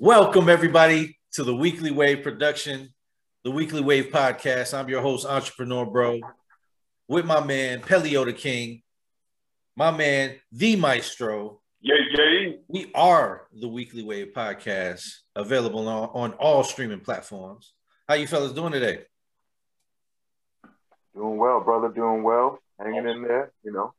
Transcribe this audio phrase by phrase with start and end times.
[0.00, 2.92] Welcome, everybody, to the Weekly Wave production,
[3.44, 4.76] the Weekly Wave podcast.
[4.76, 6.18] I'm your host, Entrepreneur Bro,
[7.06, 8.82] with my man, Pelio the King,
[9.76, 11.60] my man, the Maestro.
[11.80, 12.58] Yay, yay.
[12.66, 15.04] We are the Weekly Wave podcast,
[15.36, 17.72] available on, on all streaming platforms.
[18.08, 19.04] How you fellas doing today?
[21.14, 21.88] Doing well, brother.
[21.88, 22.58] Doing well.
[22.80, 23.94] Hanging in there, you know.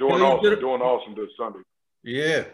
[0.00, 0.58] Doing awesome.
[0.58, 1.60] Doing awesome this Sunday.
[2.02, 2.44] Yeah.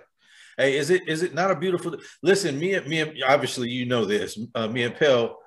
[0.59, 1.97] Hey, is it is it not a beautiful?
[2.23, 4.39] Listen, me and me and obviously you know this.
[4.55, 5.39] Uh, me and Pell,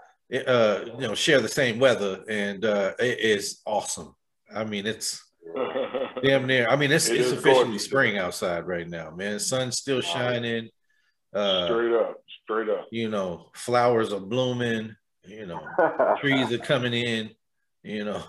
[0.47, 4.15] uh, you know, share the same weather, and uh, it is awesome.
[4.55, 5.21] I mean, it's
[6.23, 6.67] damn near.
[6.69, 7.83] I mean, it's It it's officially gorgeous.
[7.85, 9.39] spring outside right now, man.
[9.39, 10.69] Sun's still shining.
[11.33, 12.17] Uh, straight up.
[12.43, 12.87] Straight up.
[12.91, 14.95] you know, flowers are blooming.
[15.25, 15.61] You know,
[16.21, 17.29] trees are coming in.
[17.83, 18.23] You know,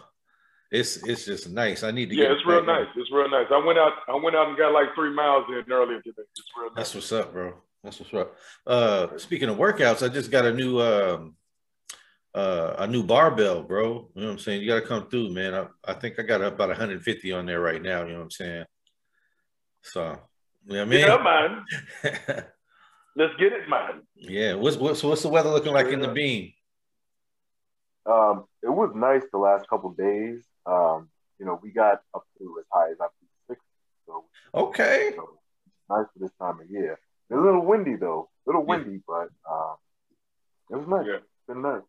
[0.73, 1.83] it's it's just nice.
[1.85, 2.81] I need to Yeah, it's real back out.
[2.81, 2.89] nice.
[2.97, 3.47] It's real nice.
[3.53, 6.23] I went out I went out and got like three miles in earlier today.
[6.37, 6.77] It's real nice.
[6.77, 7.55] That's what's up, bro.
[7.85, 8.37] That's what's up.
[8.67, 11.37] Uh, speaking of workouts, I just got a new um,
[12.35, 14.09] uh, a new barbell, bro.
[14.15, 14.63] You know what I'm saying?
[14.63, 15.55] You got to come through, man.
[15.55, 18.03] I, I think I got about 150 on there right now.
[18.05, 18.65] You know what I'm saying?
[19.83, 20.19] So,
[20.67, 21.65] you know what Yeah, I man.
[22.05, 22.13] mean?
[23.17, 24.03] Let's get it, man.
[24.17, 24.55] yeah.
[24.55, 26.55] What's what's what's the weather looking like in the Bean?
[28.07, 30.43] Um, it was nice the last couple days.
[30.67, 31.09] Um,
[31.39, 33.61] you know, we got up to as high as up to six.
[34.07, 35.13] So, Okay.
[35.17, 35.39] so
[35.91, 36.93] nice for this time of year.
[37.31, 38.29] It's a little windy though.
[38.47, 39.77] A little windy, but um,
[40.71, 41.07] it was nice.
[41.07, 41.17] Yeah.
[41.17, 41.83] It's been nice.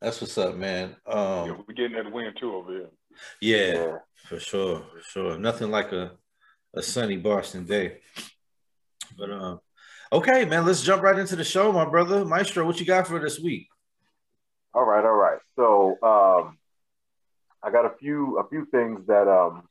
[0.00, 0.96] That's what's up, man.
[1.06, 2.88] yeah, Um, we're getting that wind too over here.
[3.40, 5.38] yeah, for sure, for sure.
[5.38, 6.12] Nothing like a
[6.74, 7.98] a sunny Boston day.
[9.16, 9.60] But um,
[10.12, 10.64] okay, man.
[10.66, 12.24] Let's jump right into the show, my brother.
[12.24, 13.68] Maestro, what you got for this week?
[14.74, 15.38] All right, all right.
[15.56, 16.58] So um,
[17.62, 19.68] I got a few a few things that um,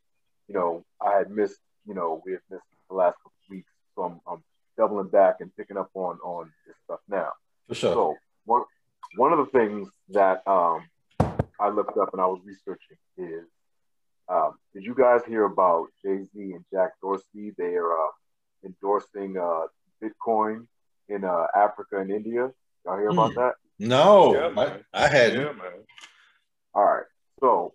[0.47, 1.59] you know I had missed.
[1.87, 4.43] You know, we had missed the last couple of weeks, so I'm, I'm
[4.77, 7.29] doubling back and picking up on on this stuff now.
[7.67, 7.93] For sure.
[7.93, 8.63] So one
[9.15, 10.87] one of the things that um,
[11.59, 13.47] I looked up and I was researching is,
[14.29, 17.53] um, did you guys hear about Jay Z and Jack Dorsey?
[17.57, 18.11] They are uh,
[18.63, 19.65] endorsing uh,
[20.03, 20.67] Bitcoin
[21.09, 22.51] in uh, Africa and India.
[22.85, 23.39] Y'all hear about Hmm.
[23.39, 23.53] that?
[23.87, 25.39] No, Yeah, I, hadn't.
[25.41, 25.71] Yeah, man.
[26.75, 27.05] All right.
[27.39, 27.73] So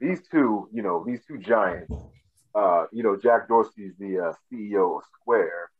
[0.00, 1.92] these two, you know, these two giants,
[2.54, 5.70] uh, you know, Jack Dorsey's the uh, CEO of Square,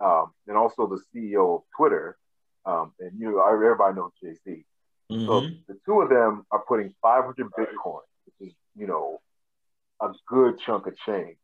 [0.00, 2.16] um, and also the CEO of Twitter.
[2.64, 4.64] Um, and you know, everybody knows Jay Z.
[5.10, 5.66] So Mhm.
[5.66, 9.20] the two of them are putting 500 Bitcoin, which is, you know,
[10.00, 11.38] a good chunk of change,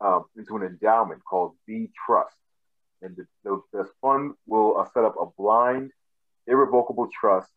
[0.00, 2.36] um, into an endowment called B Trust.
[3.02, 5.92] And the, the, this fund will uh, set up a blind,
[6.48, 7.50] irrevocable trust,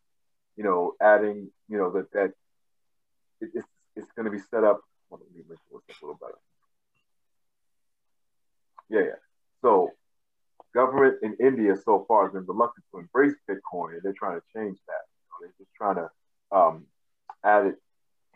[0.55, 2.31] you know, adding, you know, that, that
[3.39, 4.81] it, it's, it's going to be set up.
[5.09, 6.37] Hold on, let me make sure it's a little better.
[8.89, 9.19] Yeah, yeah.
[9.61, 9.89] So
[10.73, 14.45] government in India so far has been reluctant to embrace Bitcoin, and they're trying to
[14.55, 15.03] change that.
[15.17, 16.09] You know, they're just trying to
[16.55, 16.85] um,
[17.43, 17.75] add it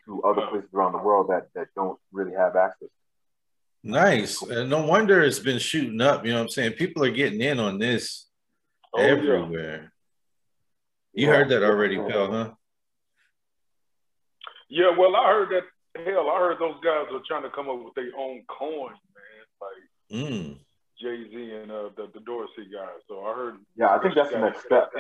[0.06, 2.90] to other places around the world that, that don't really have access.
[3.84, 4.42] Nice.
[4.42, 6.26] And no wonder it's been shooting up.
[6.26, 6.74] You know what I'm saying?
[6.74, 8.26] People are getting in on this
[8.96, 9.08] Oh, yeah.
[9.08, 9.92] everywhere.
[11.16, 12.52] You heard that already, Pell, huh?
[14.70, 15.64] Yeah, well, I heard that.
[16.06, 19.46] Hell, I heard those guys are trying to come up with their own coin, man.
[19.62, 20.60] Like Mm.
[21.02, 23.00] Jay Z and uh, the, the Dorsey guys.
[23.08, 23.56] So I heard.
[23.76, 24.92] Yeah, I think that's the next step.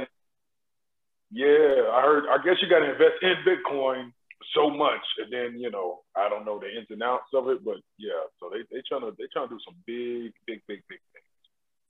[1.31, 2.25] Yeah, I heard.
[2.29, 4.11] I guess you got to invest in Bitcoin
[4.55, 7.63] so much, and then you know, I don't know the ins and outs of it,
[7.63, 8.23] but yeah.
[8.39, 11.24] So they they trying to they trying to do some big, big, big, big things.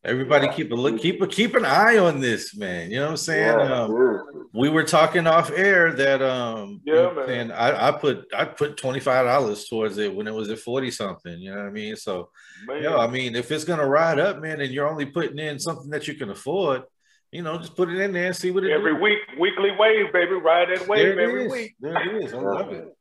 [0.06, 0.54] Everybody Yeah.
[0.54, 2.92] keep a look, keep a keep an eye on this, man.
[2.92, 3.60] You know what I'm saying?
[3.60, 7.52] Yeah, Um, we were talking off air that um you Yeah, know man.
[7.52, 10.92] I, I put I put twenty five dollars towards it when it was at 40
[10.92, 11.96] something, you know what I mean?
[11.96, 12.30] So
[12.68, 15.60] Man, yeah, I mean if it's gonna ride up, man, and you're only putting in
[15.60, 16.84] something that you can afford,
[17.32, 19.02] you know, just put it in there and see what it every do.
[19.02, 21.52] week, weekly wave, baby, ride that wave every is.
[21.52, 21.76] week.
[21.80, 22.34] There it is.
[22.34, 22.96] I love it.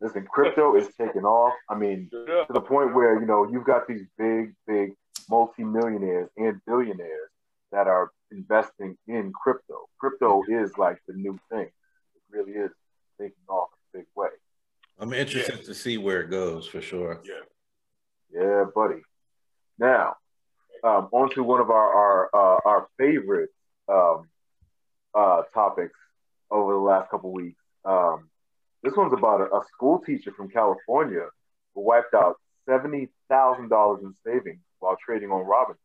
[0.00, 1.54] Listen, crypto is taking off.
[1.70, 4.92] I mean, to the point where you know you've got these big, big
[5.36, 7.30] multimillionaires and billionaires
[7.72, 9.88] that are investing in crypto.
[9.98, 11.68] Crypto is like the new thing.
[12.16, 12.70] It really is
[13.18, 14.28] taking off in a big way.
[14.98, 15.64] I'm interested Yeah.
[15.64, 17.20] to see where it goes for sure.
[17.24, 17.44] Yeah.
[18.30, 19.02] Yeah, buddy.
[19.78, 20.16] Now,
[20.84, 23.50] um, on to one of our our uh, our favorite
[23.88, 24.28] um,
[25.14, 25.98] uh, topics
[26.50, 27.60] over the last couple weeks.
[27.84, 28.28] Um,
[28.82, 31.26] this one's about a, a school teacher from California
[31.74, 32.36] who wiped out
[32.68, 35.76] seventy thousand dollars in savings while trading on Robinhood.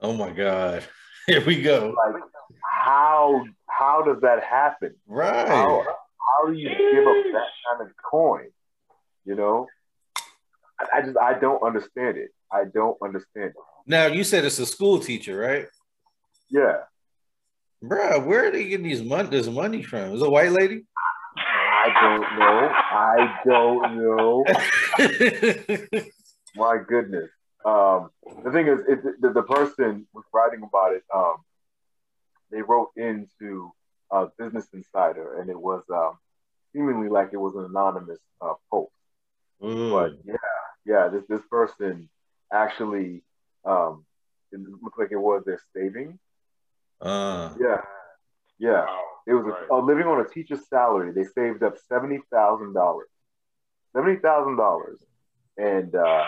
[0.00, 0.82] Oh my God.
[1.26, 1.94] Here we go.
[2.06, 2.22] Like,
[2.62, 4.94] how how does that happen?
[5.06, 5.48] Right.
[5.48, 8.46] How how do you give up that kind of coin?
[9.24, 9.66] You know,
[10.80, 12.30] I, I just I don't understand it.
[12.50, 13.54] I don't understand it.
[13.86, 15.66] Now you said it's a school teacher, right?
[16.48, 16.78] Yeah.
[17.84, 20.14] Bruh, where are they getting these money this money from?
[20.14, 20.84] Is it a white lady?
[21.36, 22.70] I don't know.
[22.72, 24.44] I don't know.
[26.56, 27.30] My goodness.
[27.66, 28.10] Um,
[28.44, 31.02] the thing is, it, the, the person was writing about it.
[31.12, 31.36] Um,
[32.52, 33.72] they wrote into
[34.10, 36.12] uh, Business Insider, and it was um,
[36.72, 38.92] seemingly like it was an anonymous uh, post.
[39.60, 39.90] Mm.
[39.90, 40.36] But yeah,
[40.84, 42.08] yeah, this this person
[42.52, 43.24] actually
[43.64, 44.04] um,
[44.52, 46.20] it looked like it was their saving.
[47.00, 47.52] Uh.
[47.60, 47.80] Yeah,
[48.58, 48.84] yeah.
[48.84, 49.02] Wow.
[49.26, 49.66] It was right.
[49.68, 51.10] a, uh, living on a teacher's salary.
[51.12, 53.08] They saved up seventy thousand dollars.
[53.92, 55.00] Seventy thousand dollars,
[55.56, 56.24] and uh,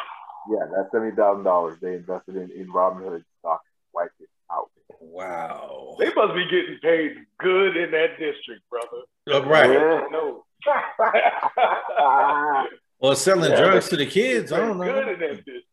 [0.49, 3.63] yeah, that seventy thousand dollars they invested in in Robinhood stock,
[3.93, 4.71] wiped it out.
[5.01, 5.97] Wow.
[5.99, 9.05] They must be getting paid good in that district, brother.
[9.31, 9.71] Uh, right.
[9.71, 10.07] Yeah.
[10.11, 10.45] No.
[12.99, 14.53] well, selling yeah, drugs to the kids.
[14.53, 14.85] I don't know.
[14.85, 15.67] Good in that district.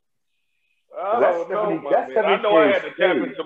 [0.98, 2.26] I don't know, my man.
[2.26, 3.44] I know I had to tap into.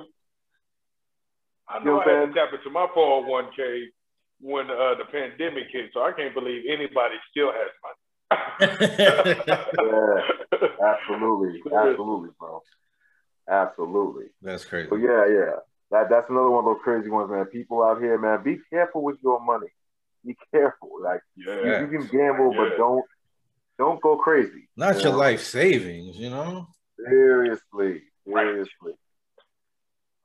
[1.68, 3.86] I know I had to tap into my 401k
[4.42, 7.99] when uh, the pandemic hit, so I can't believe anybody still has money.
[8.32, 10.22] Yeah,
[10.86, 12.62] absolutely, absolutely, bro,
[13.50, 14.26] absolutely.
[14.42, 14.88] That's crazy.
[14.90, 15.56] But yeah, yeah,
[15.92, 17.46] that that's another one of those crazy ones, man.
[17.46, 19.68] People out here, man, be careful with your money.
[20.26, 20.90] Be careful.
[21.02, 21.82] Like yeah.
[21.82, 22.70] you, you, can gamble, yeah.
[22.70, 23.06] but don't
[23.78, 24.70] don't go crazy.
[24.76, 25.18] Not you your know?
[25.18, 26.68] life savings, you know.
[26.98, 28.68] Seriously, seriously.
[28.84, 28.96] Right.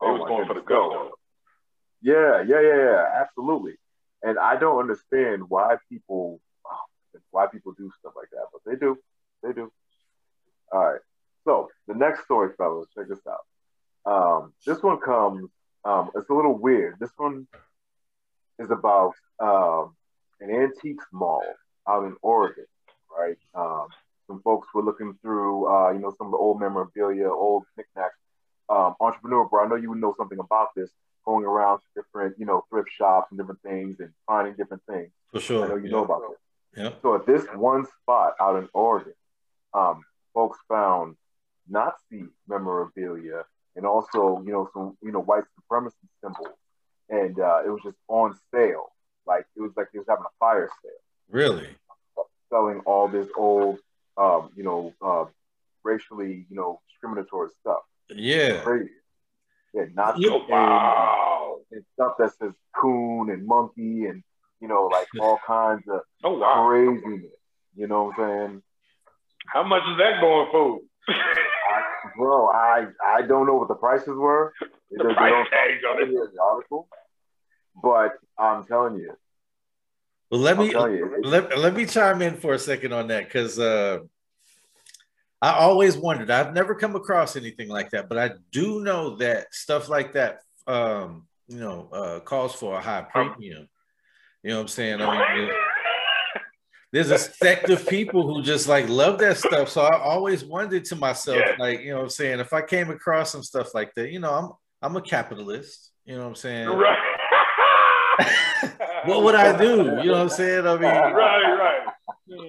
[0.00, 1.12] Oh, was going for the go.
[2.02, 3.74] Yeah, yeah, yeah, yeah, absolutely.
[4.22, 6.40] And I don't understand why people
[7.34, 8.96] why people do stuff like that, but they do.
[9.42, 9.70] They do.
[10.72, 11.00] All right.
[11.44, 13.44] So the next story, fellas, check this out.
[14.06, 15.50] Um, this one comes.
[15.84, 16.96] Um, it's a little weird.
[16.98, 17.46] This one
[18.58, 19.94] is about um,
[20.40, 21.44] an antiques mall
[21.88, 22.66] out in Oregon,
[23.16, 23.36] right?
[23.54, 23.88] Um,
[24.26, 28.16] some folks were looking through, uh, you know, some of the old memorabilia, old knickknacks.
[28.70, 30.90] Um, entrepreneur, bro, I know you would know something about this.
[31.26, 35.10] Going around to different, you know, thrift shops and different things and finding different things.
[35.32, 35.64] For sure.
[35.64, 35.92] I know you yeah.
[35.92, 36.22] know about
[36.76, 36.90] Yeah.
[37.02, 39.14] So at this one spot out in Oregon,
[39.72, 41.16] um, folks found
[41.68, 43.44] Nazi memorabilia
[43.76, 46.56] and also, you know, some, you know, white supremacy symbols.
[47.08, 48.92] And uh, it was just on sale.
[49.26, 50.92] Like it was like they was having a fire sale.
[51.30, 51.68] Really?
[52.50, 53.78] Selling all this old,
[54.16, 55.24] um, you know, uh,
[55.82, 57.80] racially, you know, discriminatory stuff.
[58.10, 58.60] Yeah.
[58.60, 58.90] Crazy.
[59.72, 61.56] Yeah, Nazi wow.
[61.70, 64.22] and, and stuff that says coon and monkey and
[64.60, 65.93] you know, like all kinds of
[66.44, 66.68] wow.
[66.68, 67.30] craziness.
[67.76, 68.62] You know what I'm saying?
[69.46, 70.80] How much is that going for?
[71.08, 71.82] I,
[72.16, 74.52] bro, I I don't know what the prices were.
[74.90, 76.10] The price tags on it.
[76.10, 76.88] The article,
[77.82, 79.12] but I'm telling you.
[80.30, 83.98] Well, let me let, let me chime in for a second on that because uh,
[85.42, 86.30] I always wondered.
[86.30, 90.40] I've never come across anything like that, but I do know that stuff like that,
[90.66, 93.68] um, you know, uh, calls for a high premium.
[94.42, 95.02] You know what I'm saying?
[95.02, 95.50] I mean,
[96.94, 99.68] there's a sect of people who just like love that stuff.
[99.68, 101.56] So I always wondered to myself, yeah.
[101.58, 104.20] like, you know what I'm saying, if I came across some stuff like that, you
[104.20, 106.68] know, I'm I'm a capitalist, you know what I'm saying?
[106.68, 106.98] Right.
[109.06, 109.70] what would I do?
[109.70, 110.68] You know what I'm saying?
[110.68, 111.82] I mean, right, right.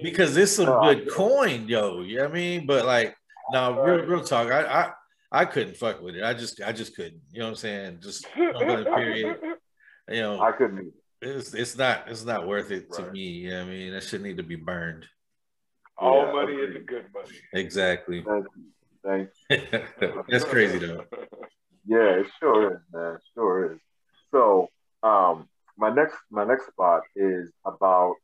[0.00, 2.02] Because it's some good coin, yo.
[2.02, 2.66] You know what I mean?
[2.66, 3.16] But like,
[3.50, 4.92] now real, real talk, I, I
[5.40, 6.22] I couldn't fuck with it.
[6.22, 7.20] I just I just couldn't.
[7.32, 7.98] You know what I'm saying?
[8.00, 9.38] Just period.
[10.08, 13.06] You know, I couldn't it's it's not it's not worth it right.
[13.06, 13.20] to me.
[13.20, 15.06] You I mean, that should need to be burned.
[15.98, 17.36] All yeah, money is a good money.
[17.52, 18.22] Exactly.
[18.22, 18.64] Thank you.
[19.02, 20.24] Thank you.
[20.28, 21.04] That's crazy though.
[21.88, 23.14] Yeah, it sure is, man.
[23.14, 23.78] It sure is.
[24.32, 24.70] So,
[25.04, 28.16] um, my next my next spot is about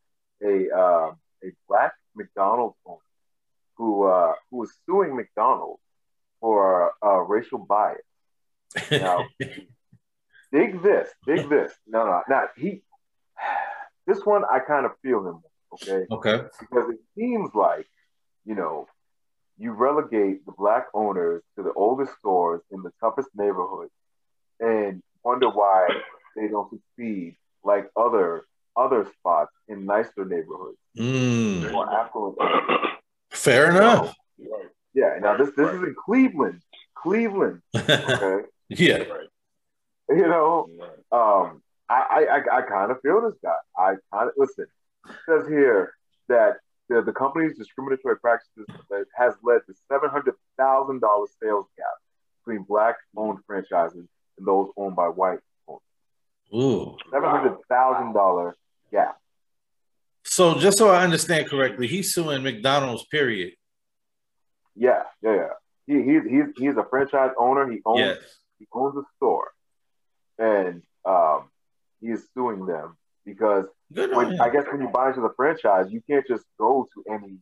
[0.42, 1.12] a uh,
[1.44, 2.98] a black McDonald's owner
[3.76, 5.80] who uh, who is suing McDonald's
[6.40, 8.00] for uh, racial bias.
[8.90, 9.26] Now,
[10.52, 11.72] dig this, dig this.
[11.86, 12.82] No, no, not he.
[14.04, 15.42] This one I kind of feel him.
[15.74, 16.06] Okay.
[16.10, 16.42] Okay.
[16.58, 17.86] Because it seems like,
[18.44, 18.88] you know,
[19.58, 23.92] you relegate the black owners to the oldest stores in the toughest neighborhoods,
[24.58, 25.86] and wonder why
[26.36, 28.44] they don't succeed like other
[28.76, 30.78] other spots in nicer neighborhoods.
[30.98, 31.70] Mm.
[31.70, 32.38] More affluent.
[33.30, 34.14] Fair enough.
[34.94, 35.18] Yeah.
[35.20, 36.60] Now this this is in Cleveland.
[36.94, 37.62] Cleveland.
[37.74, 38.46] Okay.
[38.68, 39.04] yeah.
[40.14, 40.68] You know,
[41.10, 43.54] um, I, I, I kind of feel this guy.
[43.76, 44.66] I kind of listen.
[45.08, 45.94] It says here
[46.28, 46.56] that
[46.88, 48.66] the, the company's discriminatory practices
[49.16, 51.86] has led to seven hundred thousand dollars sales gap
[52.44, 54.06] between black-owned franchises
[54.38, 55.38] and those owned by white
[55.68, 55.80] owners.
[56.54, 58.54] Ooh, seven hundred thousand dollar
[58.90, 59.18] gap.
[60.24, 63.04] So, just so I understand correctly, he's suing McDonald's.
[63.06, 63.54] Period.
[64.74, 65.48] Yeah, yeah, yeah.
[65.86, 67.70] he, he he's he's a franchise owner.
[67.70, 68.18] He owns Yes.
[68.58, 69.50] he owns a store,
[70.42, 71.40] and um,
[72.00, 73.66] he is suing them because
[74.16, 74.40] when.
[74.40, 77.38] I guess when you buy into the franchise, you can't just go to any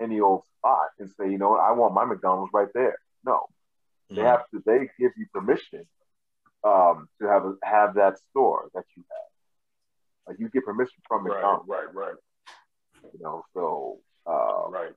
[0.00, 2.96] any old spot and say, you know, what, I want my McDonald's right there.
[3.24, 3.38] No,
[4.10, 4.26] they Mhm.
[4.32, 4.62] have to.
[4.66, 5.86] They give you permission
[6.64, 9.30] um, to have a, have that store that you have.
[10.28, 12.14] Like you get permission from Right, McDonald's, right, right,
[13.12, 13.44] you know.
[13.54, 14.92] So uh, right.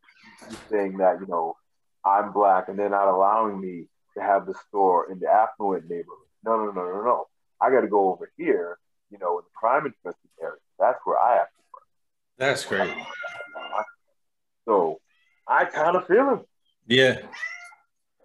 [0.72, 1.56] saying that you know
[2.04, 6.30] I'm black and they're not allowing me to have the store in the affluent neighborhood.
[6.44, 7.28] No, no, no, no, no.
[7.62, 8.78] I got to go over here,
[9.10, 10.58] you know, in the crime infested area.
[10.80, 11.84] That's where I have to work.
[12.38, 12.94] That's great.
[14.66, 15.00] So
[15.48, 16.42] I kind of feel him.
[16.88, 17.20] Yeah.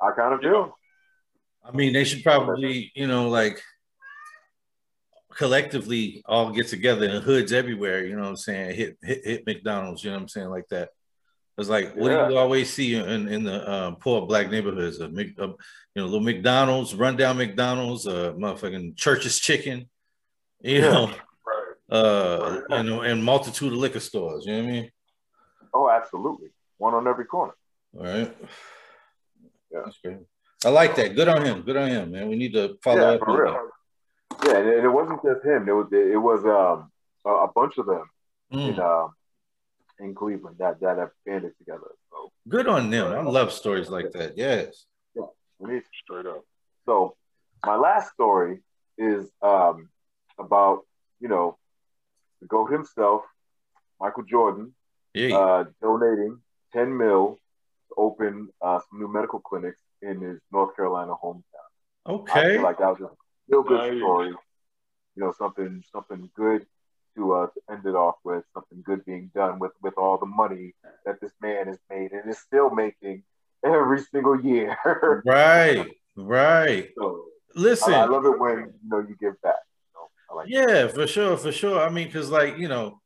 [0.02, 0.72] I kind of feel him.
[1.64, 3.60] I mean, they should probably, you know, like
[5.34, 8.76] collectively all get together in hoods everywhere, you know what I'm saying?
[8.76, 10.90] Hit hit, hit McDonald's, you know what I'm saying, like that.
[11.59, 12.26] It's like what Yeah.
[12.28, 14.99] do you always see in, in the um, poor black neighborhoods?
[15.00, 15.57] A, Mc- a, you
[15.97, 19.88] know, little McDonald's, rundown McDonald's, uh, motherfucking church's chicken,
[20.61, 21.11] you know,
[21.47, 21.99] Right.
[21.99, 24.47] uh, you know, and multitude of liquor stores.
[24.47, 24.90] You know what I mean?
[25.75, 26.49] Oh, absolutely.
[26.78, 27.52] One on every corner.
[27.99, 28.37] All right.
[29.71, 29.80] Yeah.
[29.85, 30.19] That's great.
[30.64, 31.14] I like that.
[31.14, 31.62] Good on him.
[31.62, 32.28] Good on him, man.
[32.28, 33.21] We need to follow yeah, up.
[33.21, 33.69] for real.
[34.47, 35.69] Yeah, and it, wasn't just him.
[35.69, 36.90] It was it was um
[37.25, 38.04] a, bunch of them.
[38.52, 38.69] Mm.
[38.75, 39.12] in um
[40.00, 41.90] in Cleveland that that have banded together.
[42.11, 43.12] So Good on them.
[43.12, 44.37] I love stories like that.
[44.37, 44.87] Yes.
[45.59, 46.42] we need Straight up.
[46.87, 47.16] So
[47.64, 48.61] my last story
[48.99, 49.88] is um,
[50.38, 50.80] about
[51.21, 51.59] you know
[52.40, 53.23] the goat himself,
[54.00, 54.75] Michael Jordan,
[55.14, 55.37] Yeah.
[55.37, 56.40] uh, donating
[56.73, 57.37] 10 mil
[57.88, 61.42] to open uh, some new medical clinics in his North Carolina hometown.
[62.07, 62.54] I okay.
[62.54, 63.11] feel like that was a
[63.49, 64.28] real good story.
[64.28, 66.66] You know, something something good
[67.17, 70.26] to uh, to end it off with, something good being done with with all the
[70.26, 70.75] money
[71.05, 73.23] that this man has made and is still making
[73.64, 74.76] every single year.
[75.25, 75.87] right.
[76.17, 76.90] Right.
[76.99, 77.25] so
[77.55, 77.95] Listen.
[77.95, 79.55] I, I love it when you know you give back.
[79.88, 81.37] You know, I like yeah, for sure.
[81.37, 81.81] For sure.
[81.81, 83.00] I mean, because, like, you know,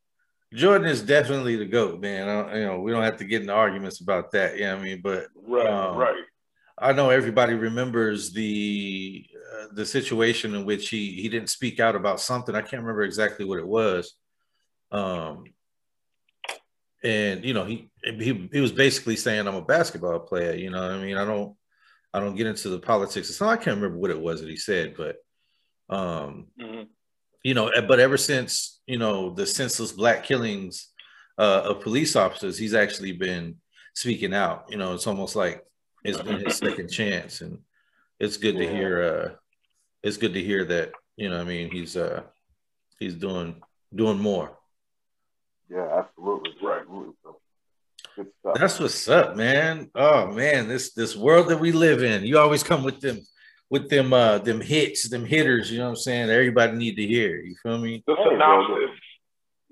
[0.53, 2.29] Jordan is definitely the GOAT, man.
[2.29, 4.59] I, you know, we don't have to get into arguments about that.
[4.59, 6.15] Yeah, I mean, but Right, Um, right.
[6.77, 11.95] I know everybody remembers the uh, the situation in which he he didn't speak out
[11.95, 12.55] about something.
[12.55, 14.15] I can't remember exactly what it was.
[14.91, 15.45] Um,
[17.05, 20.55] and you know he he he was basically saying I'm a basketball player.
[20.55, 21.55] You know, what I mean, I don't
[22.13, 23.35] I don't get into the politics.
[23.35, 25.17] So I can't remember what it was that he said, but
[25.91, 26.89] um, Mhm.
[27.43, 30.93] you know, but ever since you know the senseless black killings
[31.39, 33.57] uh, of police officers, he's actually been
[33.95, 34.67] speaking out.
[34.71, 35.63] You know, it's almost like
[36.05, 37.59] it's been his second chance, and
[38.21, 39.03] it's good to hear.
[39.03, 39.35] Uh,
[40.03, 41.41] it's good to hear that you know.
[41.41, 42.23] I mean, he's uh,
[42.99, 43.63] he's doing
[43.95, 44.57] doing more.
[45.71, 46.53] Yeah, absolutely.
[46.63, 46.83] Right.
[46.83, 47.15] Absolutely.
[47.23, 47.37] So,
[48.17, 48.55] good stuff.
[48.59, 49.91] That's what's up, man.
[49.95, 52.25] Oh man, this this world that we live in.
[52.25, 53.21] You always come with them
[53.71, 55.71] with them uh them hits, them hitters.
[55.71, 56.31] You know what I'm saying?
[56.31, 57.41] Everybody need to hear.
[57.41, 58.05] You feel me?
[58.07, 58.37] The Hey,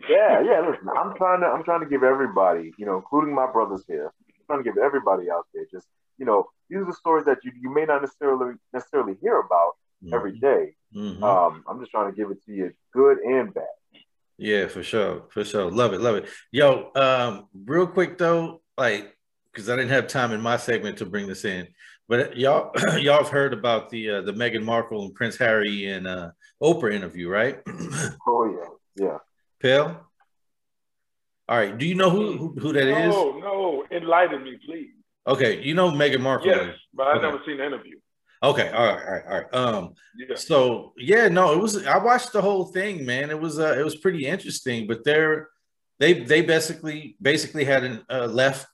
[0.08, 0.60] yeah, yeah.
[0.68, 4.12] Listen, I'm trying to I'm trying to give everybody, you know, including my brothers here,
[4.28, 5.86] I'm trying to give everybody out there just,
[6.22, 9.72] you know, these are the stories that you, you may not necessarily necessarily hear about
[10.12, 10.76] every day.
[10.94, 11.20] Mhm.
[11.20, 13.64] Um, I'm just trying to give it to you good and bad.
[14.38, 15.68] Yeah, for sure, for sure.
[15.68, 16.28] Love it, love it.
[16.52, 19.16] Yo, um, real quick though, like,
[19.50, 21.66] because I didn't have time in my segment to bring this in,
[22.08, 26.06] but y'all, y'all have heard about the uh, the Meghan Markle and Prince Harry and
[26.06, 26.30] uh,
[26.62, 27.58] Oprah interview, right?
[28.28, 29.18] Oh yeah, yeah.
[29.58, 30.00] Pill.
[31.48, 31.76] All right.
[31.76, 33.12] Do you know who who, who that is?
[33.12, 33.84] No, no.
[33.90, 35.01] Enlighten me, please.
[35.26, 36.48] Okay, you know Meghan Markle.
[36.48, 37.22] Yes, but I Okay.
[37.22, 37.98] never seen the interview.
[38.42, 38.70] Okay.
[38.70, 38.98] All right.
[39.06, 39.24] All right.
[39.28, 39.54] All right.
[39.54, 39.94] Um.
[40.16, 40.34] Yeah.
[40.34, 41.86] So yeah, no, it was.
[41.86, 43.30] I watched the whole thing, man.
[43.30, 43.58] It was.
[43.60, 44.88] Uh, it was pretty interesting.
[44.88, 45.48] But they're
[46.00, 48.66] they they basically basically had an, uh, left.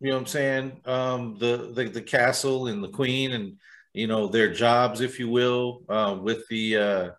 [0.00, 0.80] You know what I'm saying?
[0.84, 1.36] Um.
[1.40, 3.56] The, the the castle and the queen and
[3.94, 7.10] you know their jobs, if you will, uh, with the uh,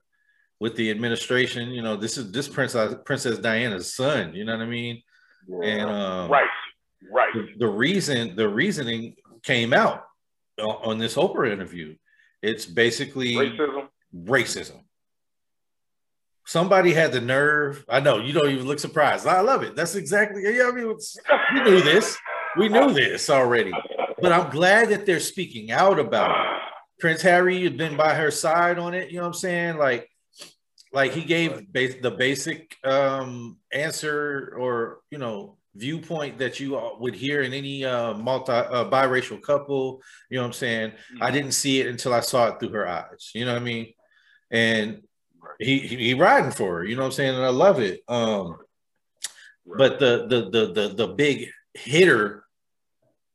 [0.61, 1.71] with the administration.
[1.71, 4.33] You know, this is this princess Princess Diana's son.
[4.33, 5.01] You know what I mean?
[5.45, 5.65] yeah.
[5.67, 6.47] And um, Right,
[7.09, 7.33] right.
[7.33, 10.05] the, the reason the reasoning came out
[10.59, 11.95] on, this Oprah interview.
[12.41, 13.87] It's basically Racism.
[14.15, 14.81] racism.
[16.45, 17.85] Somebody had the nerve.
[17.87, 19.27] I know you don't even look surprised.
[19.27, 19.75] I love it.
[19.75, 20.43] That's exactly.
[20.43, 20.87] Yeah, I mean,
[21.53, 22.17] we knew this.
[22.57, 23.71] We knew this already.
[24.19, 26.61] But I'm glad that they're speaking out about it.
[26.99, 29.09] Prince Harry had been by her side on it.
[29.09, 29.77] You know what I'm saying?
[29.77, 30.09] Like,
[30.91, 36.97] like he gave bas- the basic um, answer or you know viewpoint that you uh,
[36.99, 40.01] would hear in any uh, multi uh, biracial couple.
[40.29, 40.91] You know what I'm saying?
[41.19, 43.31] I didn't see it until I saw it through her eyes.
[43.33, 43.93] You know what I mean?
[44.49, 45.01] And
[45.59, 46.83] he he, he riding for her.
[46.83, 47.35] You know what I'm saying?
[47.35, 48.01] And I love it.
[48.07, 48.57] Um,
[49.65, 52.43] but the the the the the big hitter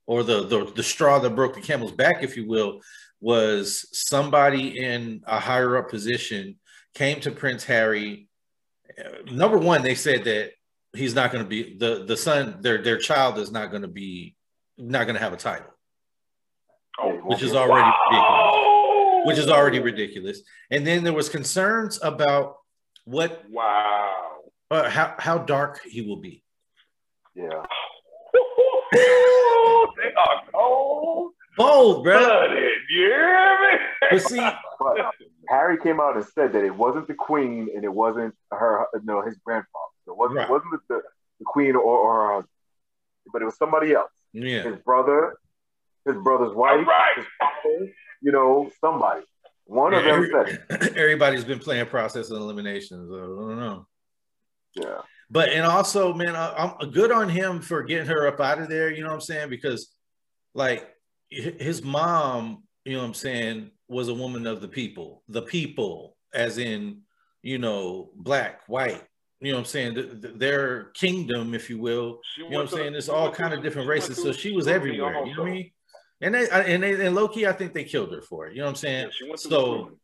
[0.07, 2.81] or the, the the straw that broke the camel's back, if you will,
[3.21, 6.57] was somebody in a higher up position
[6.95, 8.29] came to Prince Harry.
[8.99, 10.53] Uh, number one, they said that
[10.97, 13.89] he's not going to be the the son their their child is not going to
[13.89, 14.37] be
[14.79, 15.73] not going to have a title,
[16.99, 19.27] Oh, which is already ridiculous.
[19.27, 20.41] Which is already ridiculous.
[20.71, 22.57] And then there was concerns about
[23.05, 24.37] what Wow.
[24.71, 26.43] uh, how how dark he will be.
[27.35, 27.63] Yeah.
[28.93, 32.21] they are cold Bold, bro.
[32.21, 33.79] You hear me?
[34.11, 34.37] But see,
[34.79, 34.97] But
[35.49, 39.23] Harry came out and said that it wasn't the queen and it wasn't her, no,
[39.23, 39.96] his grandfather.
[40.07, 40.49] So it wasn't, Right.
[40.49, 41.03] it wasn't the,
[41.41, 42.49] the queen or, or her husband,
[43.33, 44.11] but it was somebody else.
[44.33, 45.37] yeah, His brother,
[46.07, 47.13] his brother's wife, All right.
[47.17, 49.23] his father, you know, somebody.
[49.65, 53.07] One of them said, everybody's been playing process of elimination.
[53.09, 53.87] So I don't know.
[54.77, 54.99] yeah.
[55.29, 58.69] But and also, man, I, I'm good on him for getting her up out of
[58.69, 58.93] there.
[58.93, 59.51] You know what I'm saying?
[59.51, 59.93] Because,
[60.55, 60.89] like,
[61.29, 65.25] his mom, you know what I'm saying, was a woman of the people.
[65.29, 67.01] The people, as in,
[67.43, 69.03] you know, black, white.
[69.41, 69.95] You know what I'm saying?
[69.95, 72.21] Th- th- their kingdom, if you will.
[72.35, 73.01] She You know what I'm saying?
[73.01, 74.17] She all kind of different races.
[74.17, 75.13] to- So she was everywhere.
[75.27, 75.71] You know what I mean?
[76.23, 78.53] And they and they and low key, I think they killed her for it.
[78.55, 79.05] You know what I'm saying?
[79.05, 79.99] Yeah, she went to So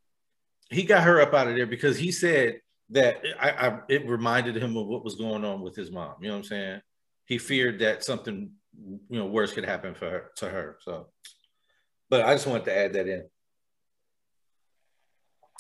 [0.71, 2.61] he got her up out of there because he said
[2.91, 6.17] that I, I it reminded him of what was going on with his mom.
[6.21, 6.81] You know what I'm saying?
[7.25, 10.77] He feared that something you know worse could happen for her to her.
[10.83, 11.09] So,
[12.11, 13.25] but I just wanted to add that in.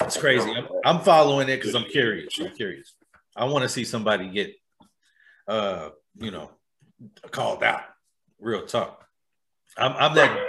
[0.02, 0.50] It's crazy.
[0.50, 2.38] I'm, I'm following it because I'm curious.
[2.38, 2.94] I'm curious.
[3.36, 4.52] I want to see somebody get,
[5.48, 6.50] uh, you know,
[7.30, 7.82] called out.
[8.40, 9.04] Real talk.
[9.78, 10.46] I'm, I'm that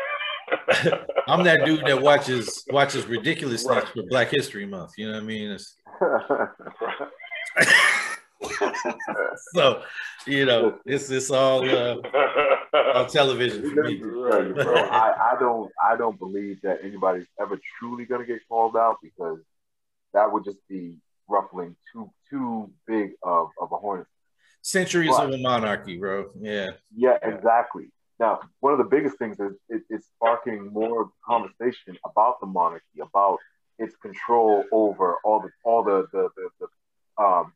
[1.28, 3.88] I'm that dude that watches watches ridiculousness Right.
[3.88, 4.92] for Black History Month.
[4.98, 5.52] You know what I mean?
[5.52, 5.76] It's,
[9.56, 9.84] so,
[10.26, 11.96] you know, it's it's all uh,
[12.96, 14.00] on television for me me.
[14.00, 18.26] just tell you, bro, I, I don't I don't believe that anybody's ever truly gonna
[18.26, 19.40] get called out because
[20.14, 20.96] that would just be
[21.28, 24.08] ruffling too too big of, of a hornet.
[24.62, 26.30] Centuries of a monarchy, bro.
[26.40, 27.86] Yeah, Yeah, exactly.
[28.20, 33.00] Now, one of the biggest things is it, it's sparking more conversation about the monarchy,
[33.02, 33.40] about
[33.80, 37.54] its control over all the all the the, the, the um,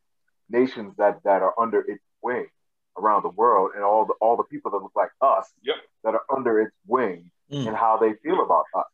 [0.50, 2.48] nations that, that are under its wing
[2.98, 5.76] around the world, and all the all the people that look like us Yep.
[6.04, 7.68] that are under its wing, Mm.
[7.68, 8.91] and how they feel about us.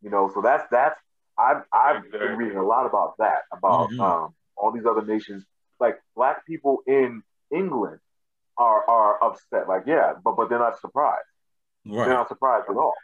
[0.00, 0.98] You know, so that's that's
[1.40, 2.18] I've I've Exactly.
[2.28, 4.00] been reading a lot about that about Mhm.
[4.00, 5.44] um, all these other nations,
[5.78, 7.98] like black people in England
[8.58, 9.68] are are upset.
[9.68, 11.24] Like, yeah, but but they're not surprised.
[11.84, 12.94] They're not surprised at all.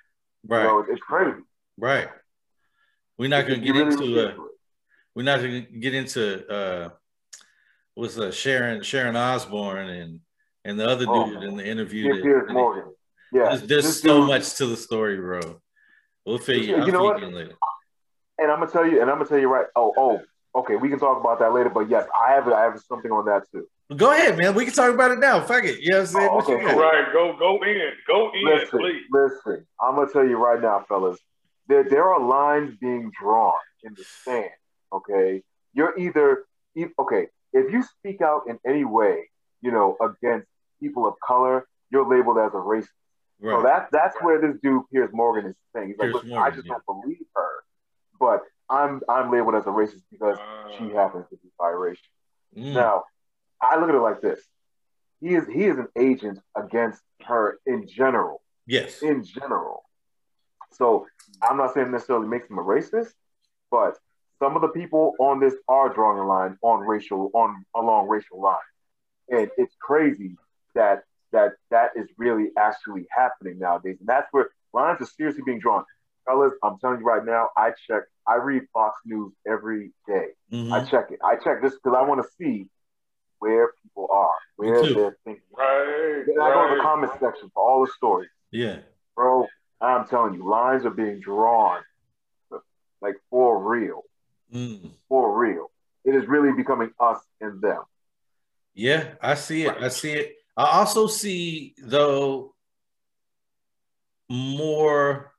[0.47, 0.63] Right.
[0.65, 1.41] You right, it's crazy.
[1.79, 2.09] right.
[3.19, 4.51] We're not gonna get into look uh, it.
[5.15, 6.23] we're not gonna get into
[6.59, 6.91] uh,
[7.97, 10.21] was uh, Sharon Sharon Osbourne and
[10.67, 12.13] and the other Oh, dude in the interview.
[12.15, 12.93] That- Piers Morgan.
[13.33, 15.41] Yeah, There's, there's so dude- much to the story, bro.
[16.25, 16.77] We'll figure.
[16.77, 17.23] You I'll know what?
[17.23, 17.55] later.
[18.39, 19.67] And I'm gonna tell you, and I'm gonna tell you right.
[19.77, 20.21] Oh, oh,
[20.55, 20.77] okay.
[20.77, 21.71] We can talk about that later.
[21.71, 23.67] But yes, I have I have something on that too.
[23.97, 24.55] Go ahead, man.
[24.55, 25.41] We can talk about it now.
[25.41, 25.81] Fuck it.
[25.81, 26.29] You know what I'm saying?
[26.31, 26.81] Oh, What you okay, cool.
[26.81, 29.03] right, go go in, go in, Listen, please.
[29.11, 29.67] listen.
[29.81, 31.19] I'm gonna tell you right now, fellas.
[31.69, 34.51] There there are lines being drawn in the sand.
[34.93, 36.45] Okay, you're either
[36.77, 39.31] e- okay if you speak out in any way,
[39.63, 40.47] you know, against
[40.81, 42.89] people of color, you're labeled as a racist.
[43.41, 43.63] So Right.
[43.63, 45.89] that's that's where this dude Piers Morgan is saying.
[45.89, 46.75] He's like, Piers Listen, Morgan, I just yeah.
[46.87, 47.46] don't believe her,
[48.19, 50.39] but I'm I'm labeled as a racist because
[50.77, 52.11] she Uh, happens to be biracial.
[52.57, 52.73] Mm.
[52.75, 53.05] Now,
[53.61, 54.41] I look at it like this:
[55.21, 59.03] he is he is an agent against her in general, Yes.
[59.03, 59.85] in general.
[60.73, 61.07] So
[61.43, 63.13] I'm not saying necessarily makes him a racist,
[63.71, 63.99] but
[64.39, 68.41] some of the people on this are drawing a line on racial on along racial
[68.41, 68.61] lines,
[69.31, 70.37] and it's crazy
[70.75, 75.59] that that that is really actually happening nowadays, and that's where lines are seriously being
[75.61, 75.85] drawn.
[76.27, 80.29] Fellas, I'm telling you right now, I check, I read Fox News every day.
[80.53, 80.73] Mhm.
[80.73, 81.21] I check it.
[81.25, 82.69] I check this because I want to see
[83.39, 85.43] where people are, where they're thinking.
[85.57, 88.81] right, Then I go to the comment section for all the stories, Yeah.
[89.15, 89.47] bro.
[89.81, 91.83] I'm telling you, lines are being drawn,
[93.01, 94.05] like for real,
[94.53, 94.91] Mm.
[95.09, 95.71] for real.
[96.05, 97.85] It is really becoming us and them.
[98.75, 99.77] Yeah, I see it.
[99.77, 100.37] I see it.
[100.57, 102.55] I also see though
[104.29, 105.33] more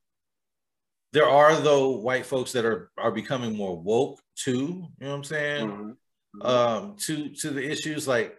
[1.13, 4.52] there are though white folks that are are becoming more woke too,
[5.00, 5.70] you know what I'm saying?
[5.70, 6.46] Mhm.
[6.46, 8.38] um to to the issues like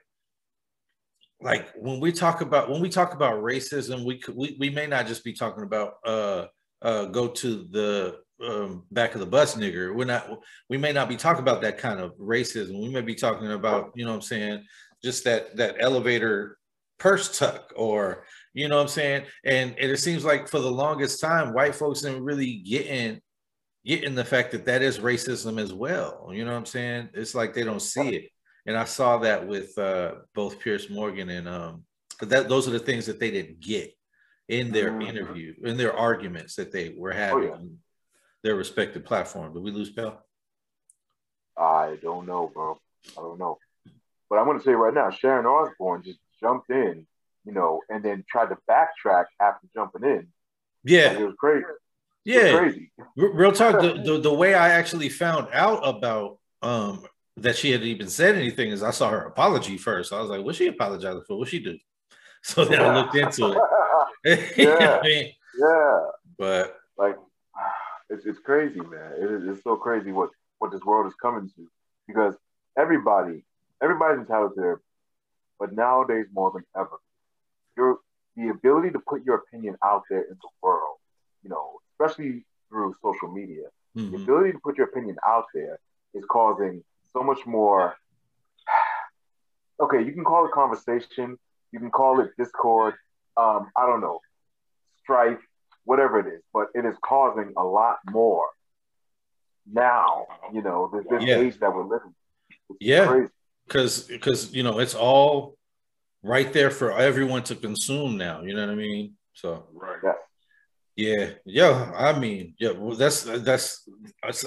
[1.41, 4.87] like when we talk about when we talk about racism we could we, we may
[4.87, 6.47] not just be talking about uh
[6.83, 10.29] uh go to the um back of the bus nigger we're not
[10.69, 13.91] we may not be talking about that kind of racism we may be talking about
[13.97, 14.65] you know what i'm saying
[15.03, 16.59] just that that elevator
[16.99, 18.25] purse tuck or
[18.59, 19.25] You know what I'm saying?
[19.44, 23.21] And, and it seems like for the longest time, white folks didn't really get getting
[23.85, 26.29] getting the fact that that is racism as well.
[26.33, 27.11] You know what I'm saying?
[27.14, 28.31] It's like they don't see it.
[28.66, 31.85] And I saw that with uh, both Piers Morgan and um,
[32.21, 33.92] that those are the things that they didn't get
[34.49, 35.03] in their mm-hmm.
[35.03, 37.68] interview, in their arguments that they were having oh, yeah.
[38.42, 39.55] their respective platform.
[39.55, 40.21] Did we lose Pell?
[41.57, 42.77] I don't know, bro.
[43.16, 43.59] I don't know.
[44.29, 47.07] But I'm going to say right now, Sharon Osbourne just jumped in,
[47.49, 50.29] you know, and then tried to backtrack after jumping in.
[50.85, 51.09] Yeah.
[51.09, 51.65] Like it was crazy.
[52.25, 52.53] Yeah.
[52.53, 52.93] Was crazy.
[53.17, 53.81] Real talk.
[53.81, 57.07] the, the, the way I actually found out about um
[57.39, 60.13] that she had even said anything is I saw her apology first.
[60.13, 61.39] I was like, what's she apologizing for?
[61.39, 61.79] What she do?
[62.41, 63.51] So then I looked into
[64.25, 64.57] it.
[64.57, 65.01] yeah.
[65.03, 65.33] I mean?
[65.59, 66.01] Yeah.
[66.39, 67.17] But like
[68.11, 69.13] it's it's crazy, man.
[69.19, 71.69] It is it's so crazy what what this world is coming to
[72.07, 72.35] because
[72.79, 73.45] everybody
[73.83, 74.81] everybody's entitled to their
[75.59, 76.99] but nowadays more than ever,
[77.79, 77.99] your
[78.37, 80.99] the ability to put your opinion out there in the world,
[81.43, 83.64] you know, especially through social media,
[83.97, 84.12] mm-hmm.
[84.12, 85.79] the ability to put your opinion out there
[86.14, 87.97] is causing so much more.
[89.81, 91.38] Okay, you can call it conversation,
[91.71, 92.95] you can call it discord.
[93.37, 94.19] Um, I don't know,
[95.05, 95.38] strife,
[95.85, 98.49] whatever it is, but it is causing a lot more
[99.73, 100.27] now.
[100.53, 101.37] You know, this, this yeah.
[101.37, 102.12] age that we're living.
[102.81, 103.27] yeah,
[103.69, 105.58] because because you know it's all
[106.23, 108.43] right there for everyone to consume now.
[108.43, 109.15] You know what I mean?
[109.35, 109.99] So right.
[110.03, 110.13] Yeah.
[110.97, 111.93] Yeah, yeah.
[111.97, 112.73] I mean, yeah.
[112.73, 113.89] Well, that's that's.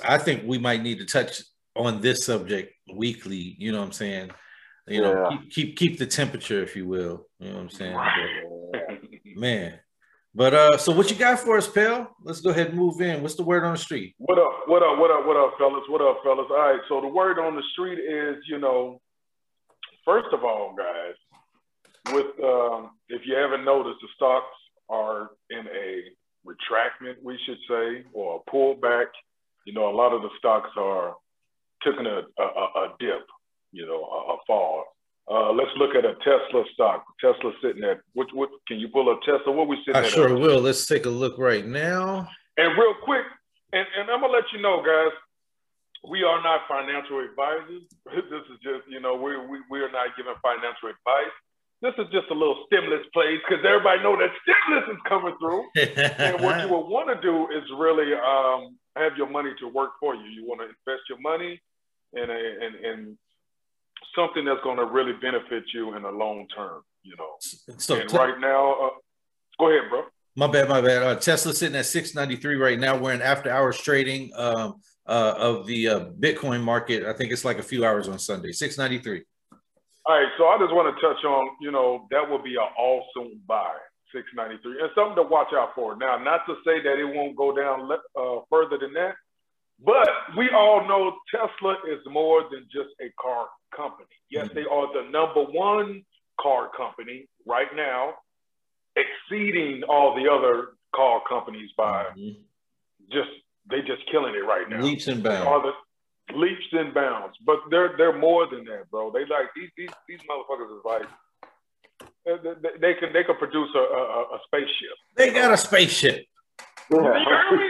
[0.04, 1.42] I think we might need to touch
[1.78, 3.56] on this subject weekly.
[3.58, 4.32] You know what I'm saying?
[4.86, 5.14] You yeah.
[5.14, 7.28] know, keep, keep keep the temperature, if you will.
[7.40, 7.96] You know what I'm saying?
[7.96, 9.80] But, man,
[10.36, 12.14] but uh, so what you got for us, pal?
[12.22, 13.22] Let's go ahead and move in.
[13.22, 14.16] What's the word on the street?
[14.18, 14.64] What up?
[14.68, 14.98] What up?
[14.98, 15.26] What up?
[15.26, 15.84] What up, fellas?
[15.88, 16.48] What up, fellas?
[16.50, 16.82] All right.
[16.90, 19.00] So the word on the street is, you know,
[20.04, 21.16] first of all, guys,
[22.10, 24.56] with um, if you haven't noticed, the stocks
[24.90, 26.02] are in a
[26.46, 29.08] retractment, we should say, or a pullback.
[29.66, 31.16] You know, a lot of the stocks are
[31.84, 33.28] taking a, a, a dip,
[33.72, 34.86] you know, a, a fall.
[35.30, 37.06] Uh, let's look at a Tesla stock.
[37.20, 38.28] Tesla sitting at what?
[38.34, 39.52] What can you pull a Tesla?
[39.52, 40.06] What we sitting I at?
[40.06, 40.60] I sure will.
[40.60, 42.28] Let's take a look right now.
[42.58, 43.24] And real quick,
[43.72, 45.14] and, and I'm gonna let you know, guys
[46.08, 47.86] we are not financial advisors.
[48.12, 51.36] This is just, you know, we, we, we are not giving financial advice.
[51.82, 55.66] This is just a little stimulus plays because everybody know that stimulus is coming through.
[55.76, 59.92] and what you will want to do is really um, have your money to work
[60.00, 60.26] for you.
[60.26, 61.60] You want to invest your money
[62.14, 63.18] in, a, in, in
[64.16, 67.36] something that's going to really benefit you in the long term, you know.
[67.40, 68.90] So and t- right now, uh,
[69.58, 70.04] go ahead, bro.
[70.36, 71.02] My bad, my bad.
[71.02, 72.96] Uh, Tesla sitting at 693 right now.
[72.96, 74.32] We're in after hours trading.
[74.36, 74.76] Um,
[75.08, 77.06] uh, of the uh, Bitcoin market.
[77.06, 79.24] I think it's like a few hours on Sunday, 693.
[80.06, 82.70] All right, so I just want to touch on, you know, that would be an
[82.74, 83.78] awesome buy,
[84.14, 85.96] 693, and something to watch out for.
[85.96, 89.14] Now, not to say that it won't go down uh, further than that,
[89.84, 94.10] but we all know Tesla is more than just a car company.
[94.30, 94.56] Yes, mm-hmm.
[94.56, 96.04] they are the number one
[96.42, 98.14] car company right now,
[98.96, 102.42] exceeding all the other car companies by mm-hmm.
[103.12, 103.30] just
[103.70, 104.82] they just killing it right now.
[104.82, 105.46] Leaps and bounds.
[105.46, 105.72] The,
[106.36, 107.38] leaps and bounds.
[107.46, 109.12] But they're they're more than that, bro.
[109.12, 111.08] They like these these, these motherfuckers is like
[112.26, 114.96] they, they, they can they can produce a, a, a, spaceship.
[115.16, 116.26] They got a spaceship.
[116.90, 116.98] Yeah.
[116.98, 117.70] You hear me?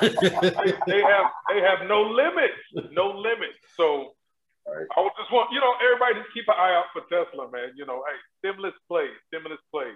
[0.00, 3.58] they, they have they have no limits, no limits.
[3.76, 4.14] So
[4.66, 4.86] right.
[4.96, 7.72] I would just want you know everybody just keep an eye out for Tesla, man.
[7.76, 9.90] You know, hey, stimulus play, stimulus play.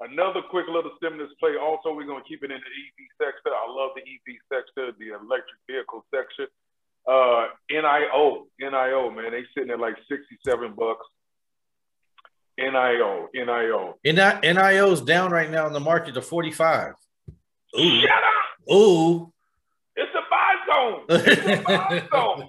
[0.00, 1.60] Another quick little stimulus play.
[1.60, 3.52] Also, we're going to keep it in the EV sector.
[3.52, 6.48] I love the EV sector, the electric vehicle sector.
[7.82, 11.06] NIO, NIO, man, they sitting at like 67 bucks.
[12.58, 13.94] NIO, NIO.
[14.04, 16.94] NIO's down right now in the market to 45.
[17.78, 18.00] Ooh.
[18.00, 18.72] Shut up.
[18.72, 19.32] Ooh.
[19.96, 21.04] It's a buy zone.
[21.10, 22.48] It's a buy zone.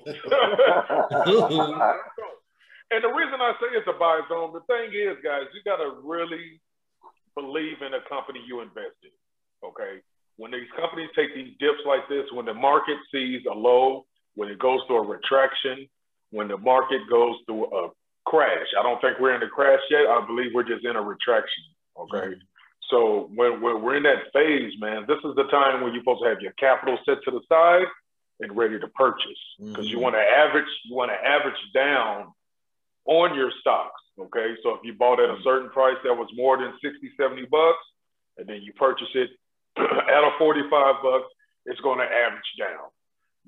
[2.92, 5.78] and the reason I say it's a buy zone, the thing is, guys, you got
[5.78, 6.62] to really
[7.36, 9.12] believe in a company you invest in.
[9.64, 10.02] Okay.
[10.38, 14.06] When these companies take these dips like this, when the market sees a low,
[14.42, 15.86] when it goes through a retraction,
[16.32, 17.90] when the market goes through a
[18.26, 20.10] crash, I don't think we're in a crash yet.
[20.10, 21.64] I believe we're just in a retraction.
[21.96, 22.34] Okay.
[22.34, 22.50] Mm-hmm.
[22.90, 26.24] So when, when we're in that phase, man, this is the time when you're supposed
[26.24, 27.86] to have your capital set to the side
[28.40, 29.94] and ready to purchase because mm-hmm.
[29.94, 32.34] you want to average, you want to average down
[33.06, 34.02] on your stocks.
[34.18, 34.58] Okay.
[34.64, 37.86] So if you bought at a certain price that was more than 60, 70 bucks,
[38.40, 39.30] and then you purchase it
[39.78, 40.66] at a 45
[41.06, 41.30] bucks,
[41.68, 42.90] it's going to average down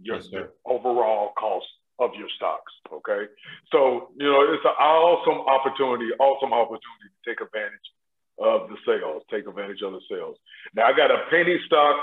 [0.01, 0.27] your yes,
[0.65, 1.65] overall cost
[1.99, 2.71] of your stocks.
[2.91, 3.29] Okay.
[3.71, 7.88] So, you know, it's an awesome opportunity, awesome opportunity to take advantage
[8.39, 9.23] of the sales.
[9.29, 10.38] Take advantage of the sales.
[10.75, 11.95] Now I got a penny stock.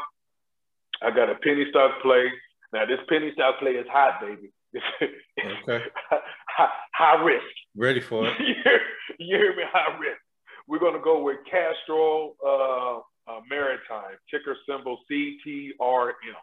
[1.03, 2.31] I got a penny stock play.
[2.72, 4.53] Now this penny stock play is hot, baby.
[4.74, 5.85] okay.
[6.46, 7.44] high, high, risk.
[7.74, 8.35] Ready for it?
[8.38, 8.81] you, hear,
[9.18, 9.64] you hear me?
[9.72, 10.20] High risk.
[10.68, 16.38] We're gonna go with Castor uh, uh, Maritime, ticker symbol CTRM.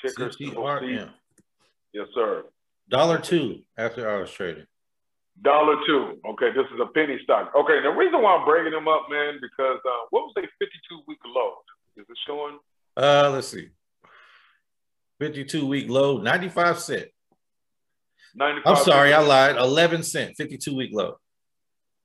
[0.00, 1.10] Ticker CTRM.
[1.92, 2.44] Yes, sir.
[2.88, 4.66] Dollar two after hours trading.
[5.42, 6.18] Dollar two.
[6.24, 7.52] Okay, this is a penny stock.
[7.54, 11.02] Okay, the reason why I'm bringing them up, man, because uh, what was a 52
[11.06, 11.52] week low?
[11.96, 12.58] Is it showing?
[12.96, 13.68] Uh, let's see.
[15.20, 17.08] 52 week low, 95 cent.
[18.34, 19.56] 95 I'm sorry, I lied.
[19.56, 21.16] 11 cent, 52 week low.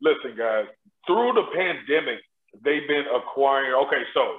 [0.01, 0.65] Listen, guys,
[1.06, 2.19] through the pandemic,
[2.63, 3.73] they've been acquiring.
[3.86, 4.38] Okay, so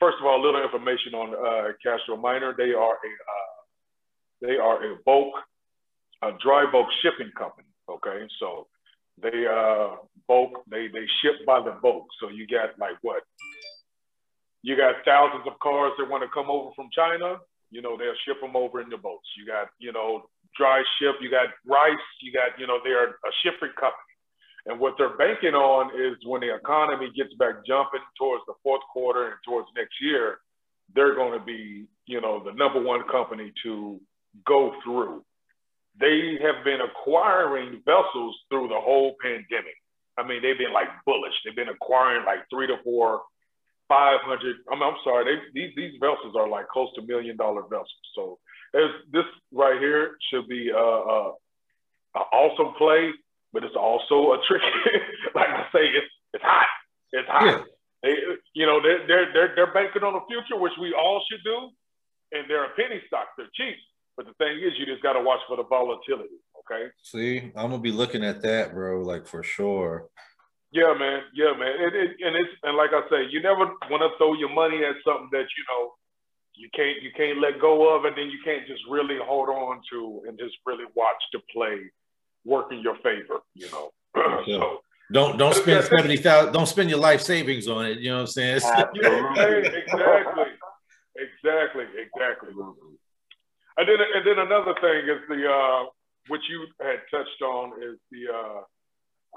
[0.00, 2.54] first of all, a little information on uh, Castor Miner.
[2.56, 3.58] They are a uh,
[4.40, 5.34] they are a bulk,
[6.22, 7.68] a dry bulk shipping company.
[7.88, 8.66] Okay, so
[9.20, 12.06] they uh bulk they they ship by the bulk.
[12.20, 13.22] So you got like what?
[14.62, 17.38] You got thousands of cars that want to come over from China.
[17.70, 19.28] You know they'll ship them over in the boats.
[19.36, 21.16] You got you know dry ship.
[21.20, 22.08] You got rice.
[22.22, 24.07] You got you know they're a shipping company.
[24.68, 28.82] And what they're banking on is when the economy gets back jumping towards the fourth
[28.92, 30.38] quarter and towards next year,
[30.94, 34.00] they're going to be, you know, the number one company to
[34.46, 35.24] go through
[36.00, 39.74] they have been acquiring vessels through the whole pandemic.
[40.16, 41.34] I mean, they've been like bullish.
[41.44, 43.22] They've been acquiring like three to four,
[43.88, 44.56] five hundred.
[44.70, 48.06] I mean, I'm sorry, they, these these vessels are like close to million dollar vessels.
[48.14, 48.38] So
[48.72, 51.32] this right here should be a, a,
[52.14, 53.10] a awesome play,
[53.52, 54.62] but it's also a trick.
[55.34, 56.66] like I say, it's it's hot.
[57.12, 57.44] It's hot.
[57.44, 57.62] Yeah.
[58.02, 58.14] They,
[58.54, 61.70] you know, they're, they're they're they're banking on the future, which we all should do,
[62.32, 63.28] and they're a penny stock.
[63.36, 63.76] They're cheap.
[64.16, 66.42] But the thing is, you just got to watch for the volatility.
[66.66, 66.90] Okay.
[67.02, 69.02] See, I'm gonna be looking at that, bro.
[69.02, 70.08] Like for sure.
[70.70, 71.22] Yeah, man.
[71.32, 71.74] Yeah, man.
[71.80, 74.84] It, it, and it's and like I say, you never want to throw your money
[74.84, 75.94] at something that you know
[76.54, 79.80] you can't you can't let go of, and then you can't just really hold on
[79.90, 81.80] to and just really watch the play
[82.44, 83.40] work in your favor.
[83.54, 83.90] You know.
[84.46, 84.58] Yeah.
[84.58, 84.80] so,
[85.12, 86.52] don't don't spend seventy thousand.
[86.52, 87.98] Don't spend your life savings on it.
[87.98, 88.56] You know what I'm saying?
[88.56, 88.94] exactly,
[91.16, 92.50] exactly, exactly.
[93.78, 95.84] And then, and then another thing is the uh,
[96.28, 98.60] which you had touched on is the uh,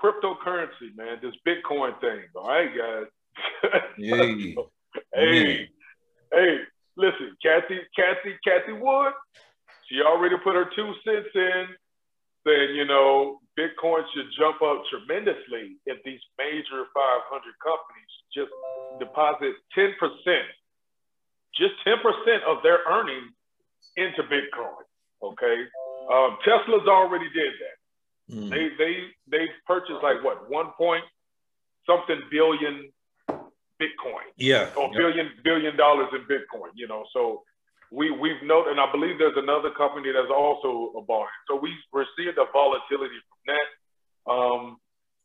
[0.02, 1.20] cryptocurrency, man.
[1.22, 2.22] This Bitcoin thing.
[2.36, 3.06] All right, guys.
[3.98, 4.56] hey,
[5.14, 5.70] hey,
[6.34, 6.58] hey,
[6.98, 9.14] listen, Cathie, Cathie, Cathie Wood.
[9.88, 11.66] She already put her two cents in,
[12.46, 18.52] saying you know Bitcoin should jump up tremendously if these major 500 companies just
[19.00, 20.48] deposit 10 percent,
[21.56, 23.32] just 10 percent of their earnings
[23.98, 24.86] into Bitcoin.
[25.22, 25.58] Okay,
[26.12, 27.78] um, Tesla's already did that.
[28.36, 28.50] Mm.
[28.50, 28.94] They they
[29.30, 31.04] they purchased like what one point
[31.86, 32.90] something billion
[33.82, 34.26] Bitcoin.
[34.38, 36.72] Yeah, or billion billion dollars in Bitcoin.
[36.76, 37.44] You know, so
[37.92, 41.28] we we've noted, and I believe there's another company that's also a buying.
[41.48, 43.68] So we we're seeing the volatility from that.
[44.32, 44.78] Um,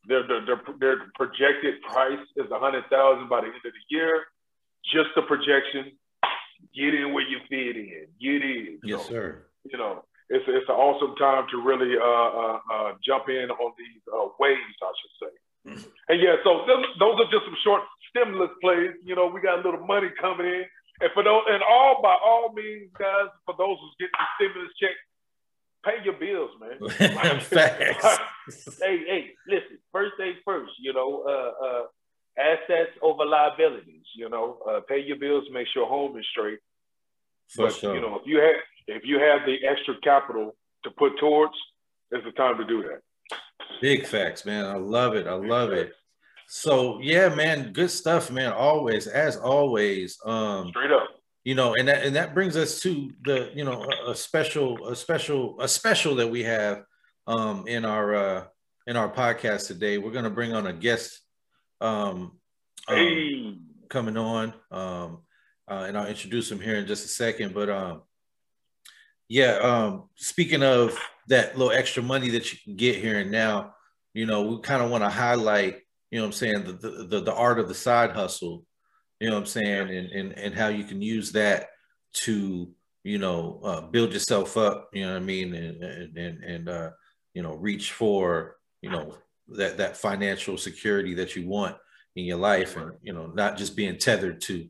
[0.08, 3.86] their, their, their, their projected price is a hundred thousand by the end of the
[3.88, 4.26] year.
[4.84, 5.98] Just a projection
[6.74, 8.06] get in where you fit in.
[8.20, 8.78] Get in.
[8.82, 9.46] Yes, so, sir.
[9.64, 13.72] You know, it's it's an awesome time to really uh, uh, uh, jump in on
[13.78, 15.34] these uh, waves, I should say.
[15.66, 15.90] Mm-hmm.
[16.08, 18.94] And yeah, so those are just some short stimulus plays.
[19.02, 20.64] You know, we got a little money coming in,
[21.00, 24.72] and for those, and all by all means, guys, for those who's getting the stimulus
[24.80, 24.96] check,
[25.84, 27.40] pay your bills, man.
[27.40, 28.78] Facts.
[28.80, 29.78] hey, hey, listen.
[29.92, 30.72] First thing first.
[30.78, 31.82] You know, uh, uh,
[32.38, 34.06] assets over liabilities.
[34.16, 36.58] You know, uh, pay your bills, make sure home is straight.
[37.48, 37.94] For but, sure.
[37.94, 38.56] You know, if you have
[38.86, 41.54] if you have the extra capital to put towards,
[42.10, 43.02] it's the time to do that.
[43.80, 44.64] Big facts, man.
[44.64, 45.26] I love it.
[45.26, 45.92] I love it.
[46.48, 48.52] So yeah, man, good stuff, man.
[48.52, 50.18] Always, as always.
[50.24, 51.08] Um, Straight up.
[51.44, 54.88] You know, and that and that brings us to the you know a, a special
[54.88, 56.82] a special a special that we have
[57.26, 58.44] um, in our uh,
[58.86, 59.98] in our podcast today.
[59.98, 61.20] We're going to bring on a guest
[61.80, 62.38] um,
[62.88, 63.58] um, hey.
[63.88, 64.54] coming on.
[64.70, 65.18] Um,
[65.68, 67.54] uh, and I'll introduce him here in just a second.
[67.54, 68.02] But um,
[69.28, 70.96] yeah, um, speaking of
[71.28, 73.74] that little extra money that you can get here and now,
[74.14, 77.20] you know, we kind of want to highlight, you know what I'm saying, the, the,
[77.20, 78.64] the art of the side hustle,
[79.20, 81.68] you know what I'm saying, and, and, and how you can use that
[82.14, 82.70] to,
[83.04, 85.82] you know, uh, build yourself up, you know what I mean, and,
[86.16, 86.90] and, and uh,
[87.34, 89.14] you know, reach for, you know,
[89.48, 91.76] that that financial security that you want
[92.16, 94.68] in your life, and you know, not just being tethered to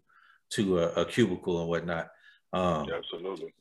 [0.50, 2.08] to a, a cubicle and whatnot.
[2.52, 3.52] Um, Absolutely.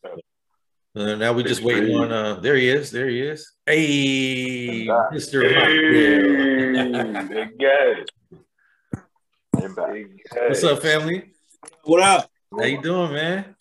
[0.96, 2.10] Uh, now we just waiting on.
[2.10, 2.90] Uh, there he is.
[2.90, 3.52] There he is.
[3.66, 5.44] Hey, Mr.
[5.44, 5.52] Hey,
[10.48, 11.34] What's up, family?
[11.84, 12.32] What up?
[12.58, 13.58] How you doing, man?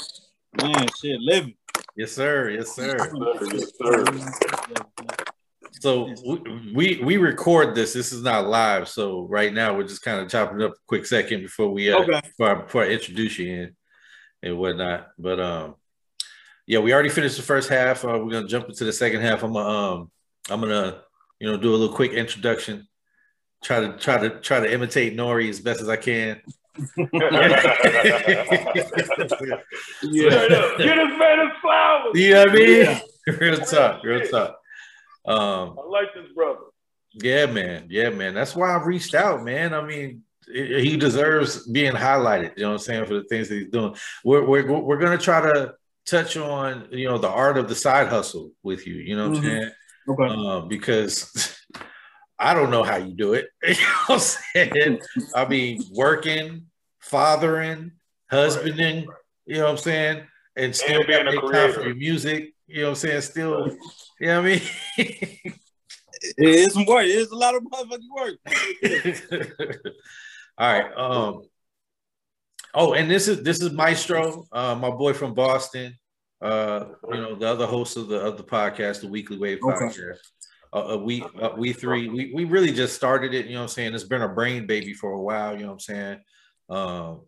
[0.62, 1.57] Man, shit, living.
[1.97, 2.51] Yes, sir.
[2.51, 2.97] Yes, sir.
[3.53, 4.05] Yes, sir.
[5.81, 6.14] So
[6.73, 7.94] we we record this.
[7.94, 8.88] This is not live.
[8.88, 11.99] So right now we're just kind of chopping up a quick second before we uh,
[11.99, 12.20] okay.
[12.20, 13.77] before, I, before I introduce you in
[14.44, 15.09] and whatnot.
[15.18, 15.75] But um,
[16.66, 18.05] yeah, we already finished the first half.
[18.05, 19.42] Uh, we're gonna jump into the second half.
[19.42, 20.11] I'm gonna um,
[20.48, 21.03] I'm gonna
[21.38, 22.87] you know do a little quick introduction.
[23.62, 26.40] Try to try to try to imitate Nori as best as I can.
[26.96, 27.09] yeah.
[30.79, 32.12] Get a man of flowers.
[32.14, 32.81] You know what I mean?
[32.81, 33.00] Yeah.
[33.40, 34.59] real talk, real talk.
[35.24, 36.61] Um, I like this brother.
[37.12, 37.87] Yeah, man.
[37.90, 38.35] Yeah, man.
[38.35, 39.72] That's why I've reached out, man.
[39.72, 42.57] I mean, he deserves being highlighted.
[42.57, 43.94] You know what I'm saying for the things that he's doing.
[44.24, 45.74] We're we're we're gonna try to
[46.07, 48.95] touch on you know the art of the side hustle with you.
[48.97, 49.47] You know what mm-hmm.
[49.47, 49.71] I'm saying?
[50.09, 50.25] Okay.
[50.25, 51.59] Um, because
[52.38, 53.47] I don't know how you do it.
[53.62, 55.01] you know what I'm saying?
[55.35, 56.67] I mean, working,
[57.01, 57.93] fathering,
[58.31, 59.07] husbanding.
[59.47, 60.27] You know what I'm saying?
[60.57, 62.55] And still and being a time for your music.
[62.67, 63.21] You know what I'm saying?
[63.23, 63.69] Still,
[64.21, 64.62] you know what I mean?
[64.97, 65.55] it
[66.38, 67.05] is some work.
[67.05, 69.77] It is a lot of motherfucking work.
[70.59, 70.97] All right.
[70.97, 71.43] Um.
[72.74, 75.96] Oh, and this is this is Maestro, uh, my boy from Boston.
[76.42, 79.87] Uh, you know, the other host of the of the podcast, the Weekly Wave okay.
[79.87, 80.18] podcast.
[80.72, 83.46] Uh, uh, we uh, we three we, we really just started it.
[83.46, 83.94] You know what I'm saying?
[83.94, 85.54] It's been a brain baby for a while.
[85.54, 86.20] You know what I'm saying?
[86.68, 87.22] Um,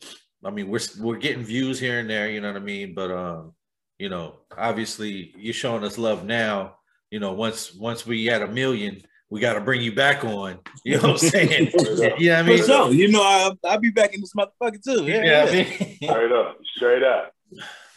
[0.45, 2.29] I mean, we're we're getting views here and there.
[2.29, 2.95] You know what I mean?
[2.95, 3.55] But um,
[3.99, 6.75] you know, obviously, you're showing us love now.
[7.13, 9.01] You know, once once we at a million,
[9.31, 10.59] we got to bring you back on.
[10.85, 11.73] You know what I'm saying?
[12.19, 12.63] you know what I mean?
[12.63, 15.05] So, you know, I, I'll be back in this motherfucker too.
[15.05, 15.47] Yeah, yeah.
[15.49, 15.97] I mean?
[16.01, 17.33] straight up, straight up.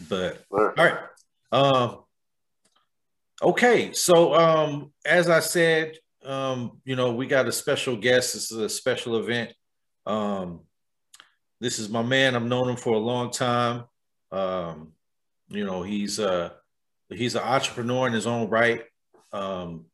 [0.07, 0.97] But all right.
[1.51, 1.99] Um,
[3.41, 8.33] okay, so um, as I said, um, you know, we got a special guest.
[8.33, 9.53] This is a special event.
[10.05, 10.61] Um,
[11.59, 12.35] this is my man.
[12.35, 13.83] I've known him for a long time.
[14.31, 14.93] Um,
[15.49, 16.51] you know, he's uh
[17.09, 18.83] he's an entrepreneur in his own right.
[19.31, 19.85] Um,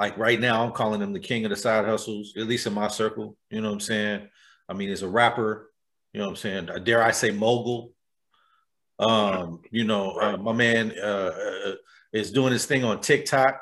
[0.00, 2.72] like right now, I'm calling him the king of the side hustles, at least in
[2.72, 3.36] my circle.
[3.50, 4.28] You know what I'm saying?
[4.66, 5.70] I mean, he's a rapper.
[6.14, 6.84] You know what I'm saying?
[6.84, 7.92] Dare I say mogul?
[8.98, 11.32] Um, you know, uh, my man uh,
[11.66, 11.74] uh,
[12.14, 13.60] is doing his thing on TikTok.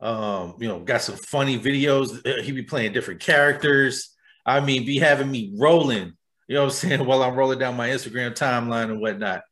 [0.00, 2.26] Um, you know, got some funny videos.
[2.26, 4.16] Uh, he be playing different characters.
[4.44, 6.14] I mean, be having me rolling.
[6.48, 7.04] You know what I'm saying?
[7.06, 9.42] While I'm rolling down my Instagram timeline and whatnot.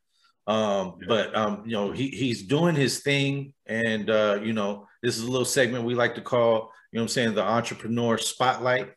[0.47, 5.17] Um, but um, you know, he he's doing his thing, and uh, you know, this
[5.17, 8.91] is a little segment we like to call, you know I'm saying, the entrepreneur spotlight.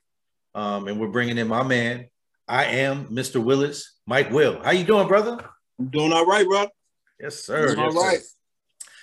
[0.54, 2.08] Um, and we're bringing in my man.
[2.46, 3.42] I am Mr.
[3.42, 4.62] Willis, Mike Will.
[4.62, 5.38] How you doing, brother?
[5.78, 6.66] I'm doing all right, bro.
[7.18, 7.68] Yes, sir.
[7.68, 8.20] Yes, all right.
[8.20, 8.26] Sir.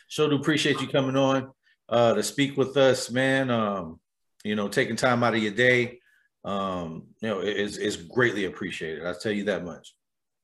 [0.08, 1.52] Sure do appreciate you coming on
[1.88, 3.50] uh, to speak with us, man.
[3.50, 4.00] Um,
[4.44, 6.00] you know, taking time out of your day.
[6.44, 9.06] Um, you know, is is greatly appreciated.
[9.06, 9.94] I'll tell you that much.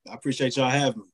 [0.10, 1.08] I appreciate y'all having me.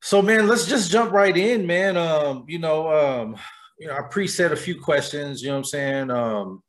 [0.00, 1.96] So, man, let's just jump right in, man.
[1.96, 3.36] Um, you know, um,
[3.78, 6.10] you know, I preset a few questions, you know what I'm saying?
[6.10, 6.62] Um,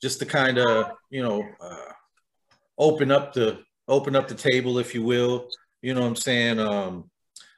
[0.00, 1.92] just to kind of, you know, uh,
[2.78, 5.48] open up the open up the table, if you will.
[5.82, 6.58] You know what I'm saying?
[6.58, 7.10] Um,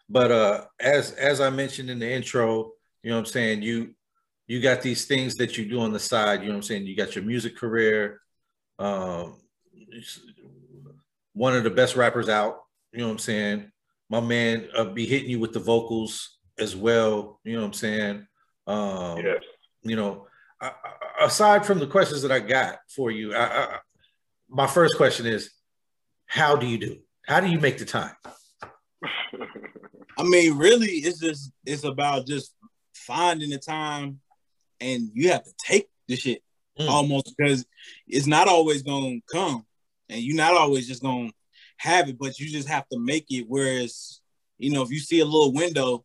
[0.09, 3.95] but uh, as as I mentioned in the intro, you know what I'm saying, you
[4.47, 6.87] you got these things that you do on the side, you know what I'm saying?
[6.87, 8.21] You got your music career,
[8.79, 9.41] um,
[11.33, 12.61] one of the best rappers out,
[12.93, 13.73] you know what I'm saying?
[14.09, 17.73] My man uh, be hitting you with the vocals as well, you know what I'm
[17.73, 18.27] saying?
[18.67, 19.43] Um, yes.
[19.83, 20.27] You know,
[20.61, 20.73] I,
[21.21, 23.79] aside from the questions that I got for you, I, I,
[24.49, 25.51] my first question is,
[26.27, 26.99] how do you do?
[27.27, 28.15] How do you make the time?
[30.19, 32.55] I mean, really, it's just it's about just
[32.95, 34.21] finding the time,
[34.81, 36.43] and you have to take the shit
[36.79, 36.89] mm.
[36.89, 37.67] almost because
[38.09, 39.65] it's not always gonna come,
[40.09, 41.31] and you're not always just gonna
[41.79, 43.45] have it, but you just have to make it.
[43.47, 44.21] Whereas,
[44.59, 46.05] you know, if you see a little window,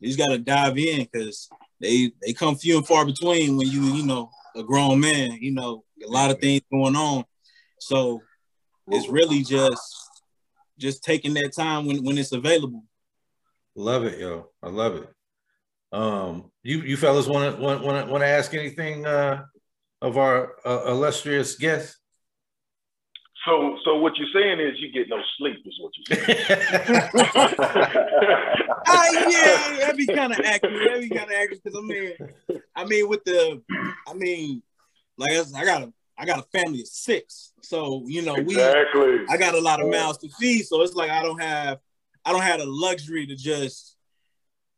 [0.00, 1.48] you just gotta dive in because
[1.80, 5.38] they they come few and far between when you you know a grown man.
[5.40, 7.24] You know, a lot of things going on,
[7.78, 8.22] so
[8.88, 10.10] it's really just
[10.78, 12.84] just taking that time when when it's available.
[13.76, 14.48] Love it, yo.
[14.62, 15.08] I love it.
[15.92, 19.44] Um, you you fellas want to want want to ask anything uh,
[20.02, 21.96] of our uh, illustrious guest?
[23.44, 26.46] So, so what you're saying is you get no sleep, is what you're saying.
[28.86, 30.88] uh, yeah, that'd be kind of accurate.
[30.88, 32.12] That'd be kind of accurate because I mean,
[32.74, 33.60] I mean, with the,
[34.08, 34.62] I mean,
[35.18, 39.18] like I got a, I got a family of six, so you know, exactly.
[39.18, 41.80] we, I got a lot of mouths to feed, so it's like I don't have,
[42.24, 43.96] I don't have the luxury to just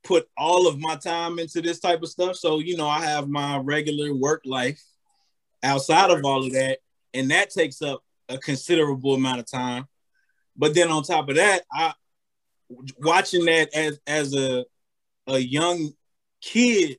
[0.03, 2.35] put all of my time into this type of stuff.
[2.35, 4.83] So you know, I have my regular work life
[5.63, 6.79] outside of all of that,
[7.15, 9.87] and that takes up a considerable amount of time.
[10.57, 11.93] But then on top of that, I
[12.99, 14.65] watching that as as a
[15.27, 15.91] a young
[16.41, 16.99] kid,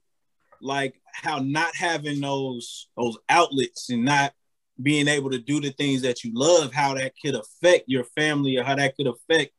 [0.61, 4.33] like how not having those those outlets and not
[4.81, 8.57] being able to do the things that you love, how that could affect your family
[8.57, 9.51] or how that could affect,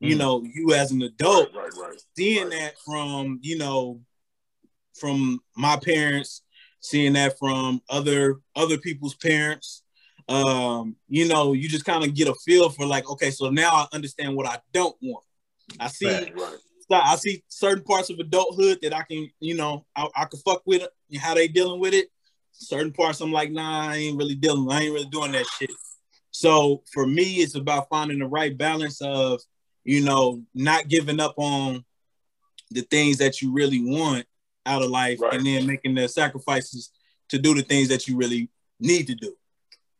[0.00, 0.18] you mm.
[0.18, 1.48] know, you as an adult.
[1.54, 2.02] Right, right, right.
[2.16, 4.00] Seeing that from, you know,
[4.94, 6.42] from my parents,
[6.80, 9.82] seeing that from other other people's parents.
[10.28, 13.70] Um, you know, you just kind of get a feel for like, okay, so now
[13.70, 15.24] I understand what I don't want.
[15.78, 16.58] I see right,
[16.90, 20.62] I see certain parts of adulthood that I can, you know, I, I can fuck
[20.66, 22.08] with it, how they dealing with it.
[22.52, 25.70] Certain parts I'm like, nah, I ain't really dealing, I ain't really doing that shit.
[26.30, 29.40] So for me, it's about finding the right balance of,
[29.84, 31.84] you know, not giving up on
[32.70, 34.26] the things that you really want
[34.64, 35.34] out of life right.
[35.34, 36.90] and then making the sacrifices
[37.28, 38.50] to do the things that you really
[38.80, 39.34] need to do.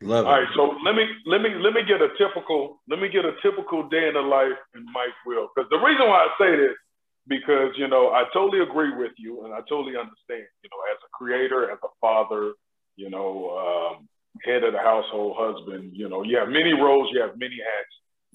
[0.07, 3.09] Love All right, so let me let me let me get a typical let me
[3.09, 5.51] get a typical day in the life in Mike Will.
[5.51, 6.79] Because the reason why I say this
[7.27, 10.99] because you know I totally agree with you and I totally understand you know as
[11.03, 12.55] a creator as a father
[12.95, 14.09] you know um,
[14.45, 17.95] head of the household husband you know you have many roles you have many hats.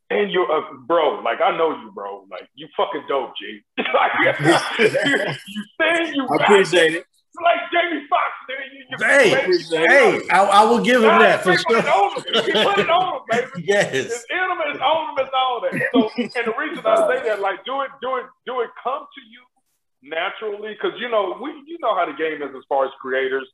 [0.10, 2.28] And you're a bro like I know you bro.
[2.30, 3.62] Like you fucking dope G.
[3.96, 4.38] Like,
[5.48, 7.06] you saying you I appreciate it
[7.40, 8.32] like Jamie Foxx.
[9.00, 11.82] Hey, hey, I, I, will give him that for sure.
[12.44, 13.66] He put it on him, baby.
[13.66, 13.94] yes.
[13.94, 15.72] It's in him, it's on him, it's all that.
[15.94, 19.06] So, and the reason I say that, like, do it, do it, do it come
[19.08, 19.42] to you
[20.04, 23.48] naturally, because you know we, you know how the game is as far as creators.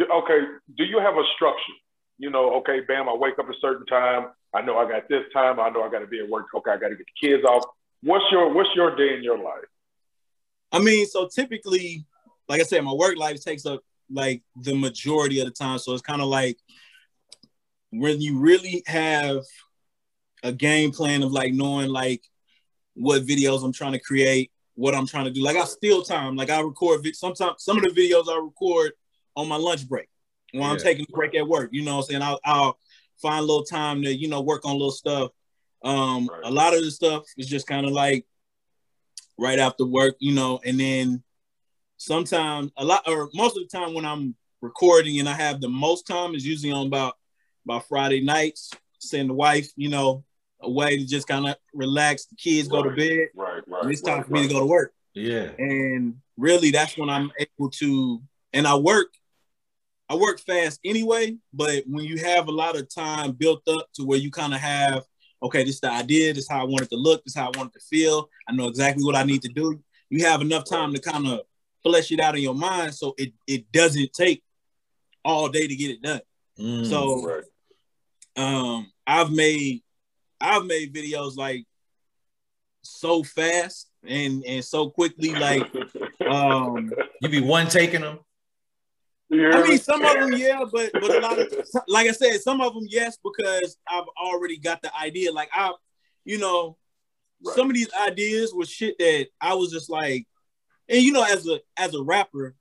[0.00, 0.40] Okay,
[0.76, 1.78] do you have a structure?
[2.18, 4.28] You know, okay, bam, I wake up a certain time.
[4.54, 5.60] I know I got this time.
[5.60, 6.46] I know I got to be at work.
[6.54, 7.64] Okay, I got to get the kids off.
[8.02, 9.64] What's your What's your day in your life?
[10.72, 12.04] I mean, so typically
[12.50, 13.80] like I said, my work life takes up
[14.10, 15.78] like the majority of the time.
[15.78, 16.58] So it's kind of like
[17.90, 19.42] when you really have
[20.42, 22.24] a game plan of like knowing like
[22.94, 25.44] what videos I'm trying to create, what I'm trying to do.
[25.44, 26.34] Like I steal time.
[26.34, 28.94] Like I record sometimes some of the videos I record
[29.36, 30.08] on my lunch break
[30.50, 30.70] when yeah.
[30.70, 31.70] I'm taking a break at work.
[31.70, 32.22] You know what I'm saying?
[32.22, 32.78] I'll, I'll
[33.22, 35.30] find a little time to, you know, work on little stuff.
[35.84, 36.40] Um, right.
[36.42, 38.26] a lot of the stuff is just kind of like
[39.38, 41.22] right after work, you know, and then
[42.00, 45.68] sometimes a lot or most of the time when I'm recording and I have the
[45.68, 47.14] most time is usually on about
[47.66, 50.24] about Friday nights, send the wife, you know,
[50.62, 52.24] away to just kind of relax.
[52.24, 53.28] The kids right, go to bed.
[53.34, 53.82] Right, right.
[53.82, 54.94] And it's time right, for me to go to work.
[55.14, 55.50] Yeah.
[55.58, 58.22] And really that's when I'm able to
[58.54, 59.08] and I work
[60.08, 64.04] I work fast anyway, but when you have a lot of time built up to
[64.04, 65.04] where you kind of have,
[65.40, 67.40] okay, this is the idea, this is how I want it to look, this is
[67.40, 68.28] how I want it to feel.
[68.48, 69.80] I know exactly what I need to do.
[70.08, 71.40] You have enough time to kind of
[71.82, 74.42] flesh it out in your mind so it, it doesn't take
[75.24, 76.20] all day to get it done.
[76.58, 77.44] Mm, so right.
[78.36, 79.82] um I've made
[80.40, 81.64] I've made videos like
[82.82, 85.70] so fast and and so quickly like
[86.26, 88.18] um you be one taking them
[89.32, 91.52] I mean, some of them, yeah, but but a lot of,
[91.86, 95.30] like I said, some of them, yes, because I've already got the idea.
[95.30, 95.72] Like I,
[96.24, 96.76] you know,
[97.44, 97.54] right.
[97.54, 100.26] some of these ideas were shit that I was just like,
[100.90, 102.54] and you know, as a as a rapper,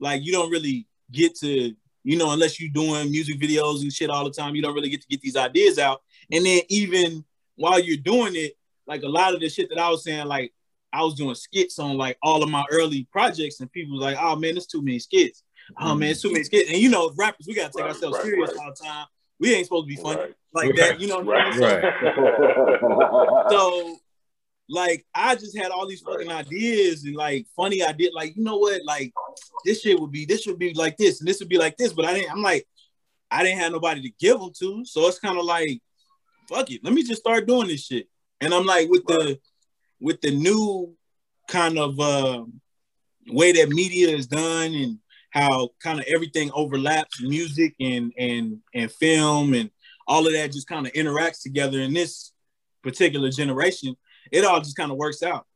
[0.00, 1.74] like you don't really get to,
[2.04, 4.88] you know, unless you're doing music videos and shit all the time, you don't really
[4.88, 6.02] get to get these ideas out.
[6.32, 7.24] And then even
[7.56, 8.54] while you're doing it,
[8.86, 10.52] like a lot of the shit that I was saying, like
[10.92, 14.16] I was doing skits on like all of my early projects, and people was like,
[14.18, 15.42] "Oh man, it's too many skits.
[15.78, 16.46] Oh man, it's too many mm-hmm.
[16.46, 18.64] skits." And you know, rappers, we gotta take right, ourselves right, serious right.
[18.64, 19.06] all the time.
[19.38, 21.20] We ain't supposed to be funny like that, you know.
[21.20, 21.82] What I'm saying?
[23.50, 23.96] so
[24.68, 28.12] like I just had all these fucking ideas and like funny ideas.
[28.14, 28.82] Like you know what?
[28.84, 29.12] Like
[29.64, 31.92] this shit would be this would be like this and this would be like this.
[31.92, 32.32] But I didn't.
[32.32, 32.66] I'm like
[33.30, 35.80] I didn't have nobody to give them to, so it's kind of like
[36.48, 36.82] fuck it.
[36.84, 38.08] Let me just start doing this shit.
[38.40, 39.38] And I'm like with the
[40.00, 40.94] with the new
[41.48, 42.44] kind of uh,
[43.28, 44.98] way that media is done and
[45.30, 49.70] how kind of everything overlaps music and and and film and
[50.08, 52.32] all of that just kind of interacts together in this
[52.82, 53.96] particular generation
[54.32, 55.46] it all just kind of works out.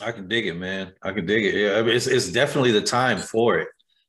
[0.00, 0.92] I can dig it, man.
[1.02, 1.54] I can dig it.
[1.54, 3.68] Yeah, I mean, it's it's definitely the time for it,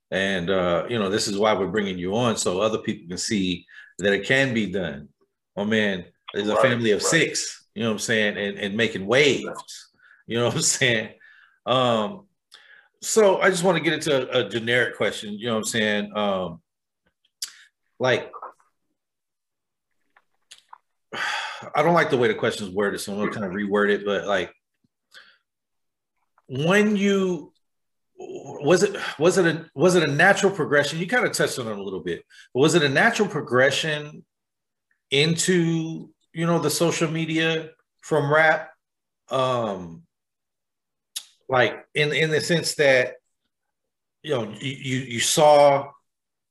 [0.10, 3.18] and uh, you know this is why we're bringing you on so other people can
[3.18, 3.66] see
[4.00, 5.10] that it can be done.
[5.58, 7.10] Oh man, there's a right, family of right.
[7.10, 7.68] six.
[7.76, 9.90] You know what I'm saying, and and making waves.
[10.28, 11.10] You know what I'm saying.
[11.66, 12.28] Um,
[13.02, 15.34] so I just want to get into a, a generic question.
[15.34, 16.16] You know what I'm saying.
[16.16, 16.62] Um,
[18.00, 18.32] like
[21.76, 23.90] I don't like the way the question is worded, so I'm gonna kind of reword
[23.90, 24.06] it.
[24.06, 24.54] But like,
[26.48, 27.54] when you
[28.18, 31.00] was it was it a was it a natural progression?
[31.00, 34.24] You kind of touched on it a little bit, was it a natural progression
[35.10, 37.70] into you know the social media
[38.02, 38.72] from rap
[39.30, 40.04] um
[41.50, 43.16] like in in the sense that
[44.24, 45.90] you know you you saw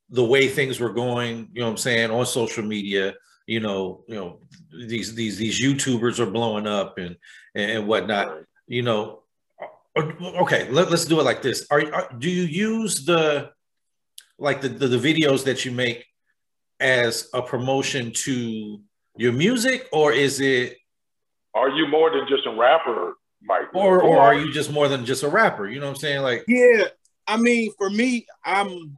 [0.09, 3.13] the way things were going you know what i'm saying on social media
[3.51, 4.39] you know you know
[4.87, 7.17] these these these youtubers are blowing up and
[7.53, 8.27] and whatnot
[8.67, 9.23] you know
[9.97, 10.01] uh,
[10.43, 13.51] okay let, us do it like this are, are do you use the
[14.39, 16.05] like the, the the videos that you make
[16.79, 18.79] as a promotion to
[19.17, 20.77] your music or is it
[21.53, 23.73] are you more than just a rapper Mike?
[23.73, 25.67] Or or are you just more than just a rapper?
[25.67, 26.21] You know what I'm saying?
[26.21, 26.83] Like Yeah.
[27.27, 28.97] I mean, for me, I'm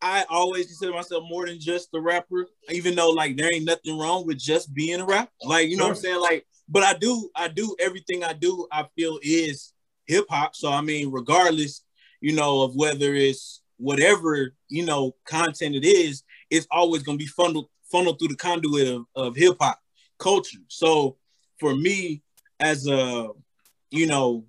[0.00, 3.98] I always consider myself more than just a rapper, even though like there ain't nothing
[3.98, 5.30] wrong with just being a rapper.
[5.42, 6.20] Like, you know what I'm saying?
[6.20, 9.72] Like, but I do, I do everything I do, I feel is
[10.06, 10.54] hip hop.
[10.54, 11.82] So I mean, regardless,
[12.20, 17.26] you know, of whether it's whatever, you know, content it is, it's always gonna be
[17.26, 19.80] funneled funneled through the conduit of, of hip hop
[20.18, 20.58] culture.
[20.68, 21.16] So
[21.58, 22.22] for me,
[22.60, 23.30] as a
[23.90, 24.44] you know,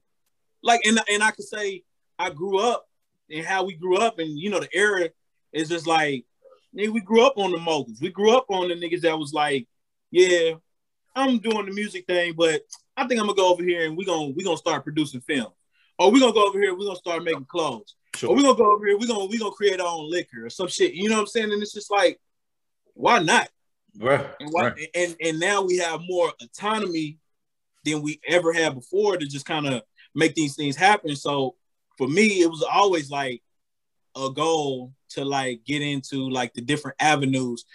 [0.62, 1.84] like and and I could say
[2.18, 2.86] I grew up
[3.32, 5.10] and how we grew up and you know the era
[5.54, 6.26] is just like
[6.76, 8.02] nigga, we grew up on the moguls.
[8.02, 9.68] We grew up on the niggas that was like,
[10.12, 10.54] yeah,
[11.16, 12.62] I'm doing the music thing, but
[12.96, 15.52] I think I'm gonna go over here and we gonna we gonna start producing film.
[15.98, 17.96] Or we're gonna go over here, we're gonna start making clothes.
[18.16, 18.30] Sure.
[18.30, 20.50] Or we're gonna go over here, we're gonna we gonna create our own liquor or
[20.50, 20.94] some shit.
[20.94, 21.52] You know what I'm saying?
[21.52, 22.20] And it's just like,
[22.94, 23.50] why not?
[23.98, 24.26] Right.
[24.40, 24.88] And, why, right.
[24.96, 27.18] and and now we have more autonomy
[27.86, 29.82] than we ever had before to just kind of
[30.16, 31.16] make these things happen.
[31.16, 31.56] So
[31.98, 33.42] for me, it was always like
[34.16, 37.66] a goal to like get into like the different avenues.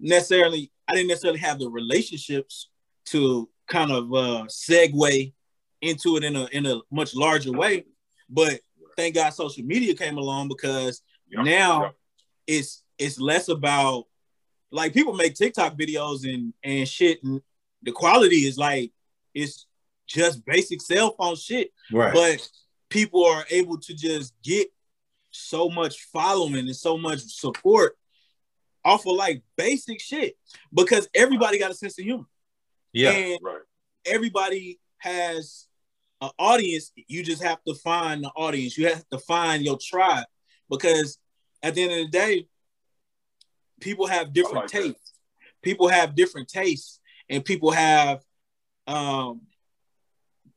[0.00, 2.70] Necessarily, I didn't necessarily have the relationships
[3.06, 5.32] to kind of uh segue
[5.80, 7.84] into it in a in a much larger way.
[8.28, 8.60] But
[8.96, 11.94] thank God social media came along because yep, now yep.
[12.46, 14.06] it's it's less about
[14.70, 17.40] like people make TikTok videos and and shit and
[17.82, 18.92] the quality is like
[19.34, 19.66] it's
[20.06, 21.70] just basic cell phone shit.
[21.92, 22.12] Right.
[22.12, 22.48] But
[22.88, 24.68] people are able to just get
[25.30, 27.96] so much following and so much support
[28.84, 30.36] off of like basic shit
[30.72, 32.26] because everybody got a sense of humor.
[32.92, 33.10] Yeah.
[33.10, 33.60] And right.
[34.06, 35.66] everybody has
[36.20, 36.92] an audience.
[36.96, 38.78] You just have to find the audience.
[38.78, 40.26] You have to find your tribe
[40.70, 41.18] because
[41.62, 42.46] at the end of the day,
[43.80, 45.12] people have different like tastes.
[45.12, 45.62] That.
[45.62, 48.22] People have different tastes and people have
[48.86, 49.42] um,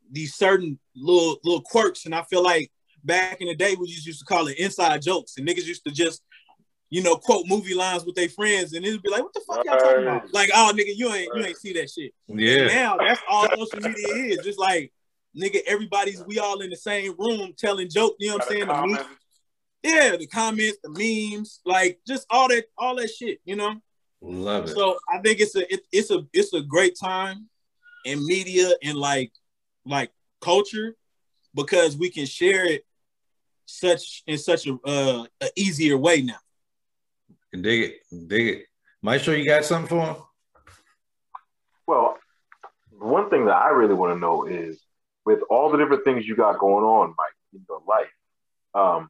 [0.09, 2.71] these certain little little quirks, and I feel like
[3.03, 5.83] back in the day we just used to call it inside jokes, and niggas used
[5.85, 6.21] to just
[6.89, 9.65] you know quote movie lines with their friends, and it'd be like, "What the fuck
[9.65, 12.63] y'all talking about?" Like, "Oh, nigga, you ain't you ain't see that shit." Yeah.
[12.63, 14.91] And now that's all social media is, just like
[15.37, 18.15] nigga, everybody's we all in the same room telling jokes.
[18.19, 18.67] You know what I'm saying?
[18.67, 19.05] The
[19.83, 23.39] yeah, the comments, the memes, like just all that all that shit.
[23.45, 23.75] You know.
[24.21, 24.75] Love it.
[24.75, 27.49] So I think it's a it, it's a it's a great time
[28.05, 29.31] in media and like
[29.85, 30.95] like culture
[31.55, 32.85] because we can share it
[33.71, 36.39] such in such a, uh, a easier way now.
[37.51, 38.65] Can dig it, dig it.
[39.01, 40.15] Maestro, you got something for him?
[41.87, 42.17] Well,
[42.91, 44.81] one thing that I really want to know is
[45.25, 48.07] with all the different things you got going on, Mike, in your life,
[48.73, 49.09] um,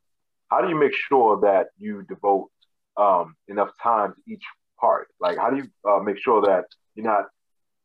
[0.49, 2.49] how do you make sure that you devote
[2.97, 4.43] um, enough time to each
[4.79, 5.07] part?
[5.19, 7.25] Like, how do you uh, make sure that you're not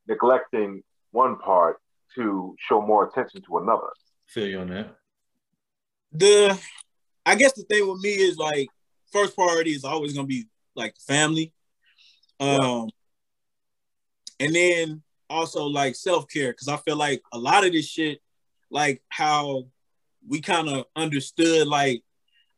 [0.09, 1.79] neglecting one part
[2.15, 3.89] to show more attention to another.
[4.27, 4.97] Feel you on that.
[6.19, 6.59] The
[7.25, 8.69] I guess the thing with me is like
[9.13, 11.53] first priority is always gonna be like family.
[12.41, 12.91] Um
[14.39, 18.21] and then also like self-care because I feel like a lot of this shit,
[18.71, 19.67] like how
[20.29, 22.03] we kind of understood like,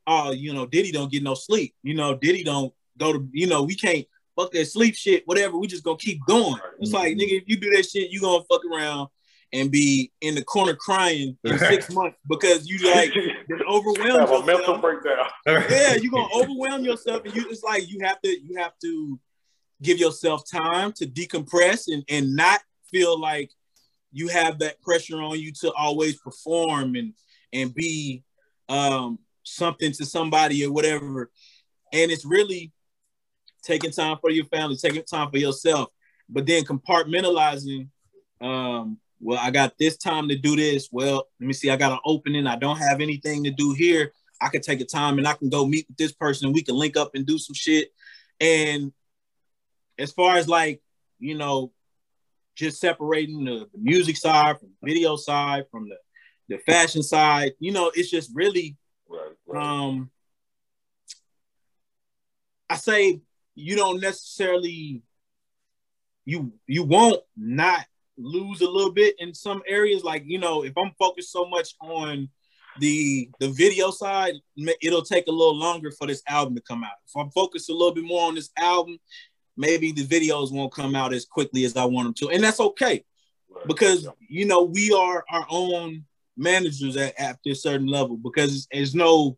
[0.06, 1.74] oh, you know, Diddy don't get no sleep.
[1.82, 4.06] You know, Diddy don't go to, you know, we can't
[4.36, 5.56] fuck that sleep shit, whatever.
[5.56, 6.60] We just gonna keep going.
[6.80, 7.20] It's like, mm-hmm.
[7.20, 9.08] nigga, if you do that shit, you gonna fuck around
[9.52, 14.20] and be in the corner crying in six months because you like been overwhelmed.
[14.20, 15.26] Have a mental breakdown.
[15.46, 19.18] yeah, you're gonna overwhelm yourself, and you just like you have to you have to
[19.82, 23.50] give yourself time to decompress and and not feel like
[24.12, 27.14] you have that pressure on you to always perform and
[27.52, 28.22] and be
[28.68, 31.30] um something to somebody or whatever.
[31.92, 32.72] And it's really
[33.62, 35.88] taking time for your family, taking time for yourself,
[36.28, 37.88] but then compartmentalizing.
[38.40, 40.88] Um, well, I got this time to do this.
[40.92, 42.46] Well, let me see, I got an opening.
[42.46, 44.12] I don't have anything to do here.
[44.40, 46.62] I can take a time and I can go meet with this person and we
[46.62, 47.88] can link up and do some shit.
[48.40, 48.92] And
[49.98, 50.80] as far as like,
[51.18, 51.72] you know,
[52.54, 55.96] just separating the, the music side from the video side, from the,
[56.48, 58.76] the fashion side, you know, it's just really
[59.08, 59.62] right, right.
[59.62, 60.10] um
[62.70, 63.20] I say
[63.54, 65.02] you don't necessarily
[66.24, 67.86] you you won't not
[68.18, 70.04] lose a little bit in some areas.
[70.04, 72.28] Like you know, if I'm focused so much on
[72.80, 74.34] the the video side,
[74.82, 76.96] it'll take a little longer for this album to come out.
[77.06, 78.98] If I'm focused a little bit more on this album,
[79.56, 82.60] maybe the videos won't come out as quickly as I want them to, and that's
[82.60, 83.04] okay
[83.66, 86.04] because you know we are our own
[86.36, 89.36] managers at after a certain level because there's no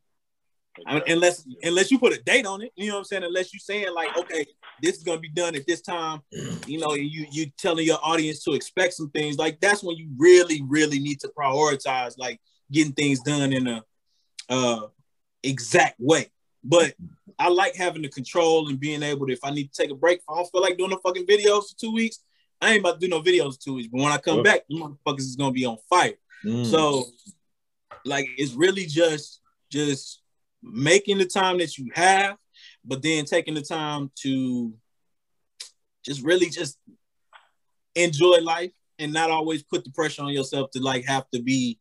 [0.86, 3.24] unless unless you put a date on it, you know what I'm saying?
[3.24, 4.46] Unless you're saying like, okay,
[4.82, 6.20] this is gonna be done at this time,
[6.66, 9.38] you know, you you telling your audience to expect some things.
[9.38, 13.84] Like that's when you really, really need to prioritize like getting things done in a
[14.48, 14.86] uh
[15.42, 16.26] exact way.
[16.62, 16.94] But
[17.38, 19.94] I like having the control and being able to, if I need to take a
[19.94, 22.18] break, I don't feel like doing no fucking videos for two weeks,
[22.60, 23.88] I ain't about to do no videos for two weeks.
[23.90, 26.14] But when I come back, motherfuckers is gonna be on fire.
[26.44, 26.66] Mm.
[26.66, 27.04] So
[28.04, 30.22] like it's really just just
[30.62, 32.36] making the time that you have,
[32.84, 34.72] but then taking the time to
[36.04, 36.78] just really just
[37.94, 41.78] enjoy life and not always put the pressure on yourself to like have to be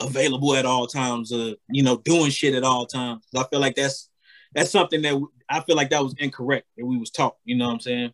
[0.00, 3.24] available at all times, uh, you know, doing shit at all times.
[3.36, 4.08] I feel like that's
[4.54, 7.36] that's something that I feel like that was incorrect that we was taught.
[7.44, 8.12] You know what I'm saying?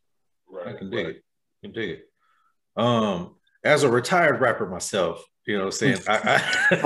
[0.48, 0.68] Right.
[0.68, 1.16] I can dig right.
[1.16, 1.24] it.
[1.62, 2.10] I can dig it.
[2.76, 5.98] Um, as a retired rapper myself, you know what I'm saying?
[6.08, 6.76] I, I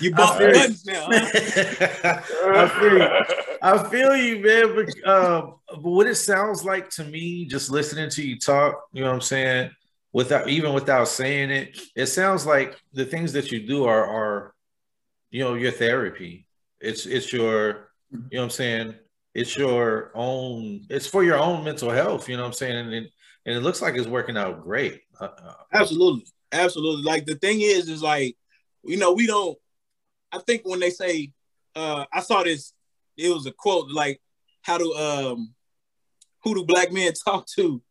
[0.00, 1.06] you bought the buttons now.
[1.10, 3.08] I, feel you.
[3.60, 4.74] I feel you, man.
[4.74, 9.02] But, um, but what it sounds like to me, just listening to you talk, you
[9.02, 9.70] know what I'm saying?
[10.12, 14.54] Without even without saying it, it sounds like the things that you do are are,
[15.30, 16.46] you know, your therapy.
[16.80, 18.94] It's it's your, you know what I'm saying?
[19.34, 22.76] It's your own, it's for your own mental health, you know what I'm saying?
[22.76, 23.08] And, and,
[23.46, 25.00] and it looks like it's working out great.
[25.20, 26.26] Uh, uh Absolutely.
[26.52, 27.02] Absolutely.
[27.02, 28.36] Like the thing is, is like,
[28.84, 29.56] you know, we don't
[30.32, 31.32] I think when they say
[31.76, 32.72] uh I saw this,
[33.16, 34.20] it was a quote like
[34.62, 35.54] how do um
[36.44, 37.82] who do black men talk to?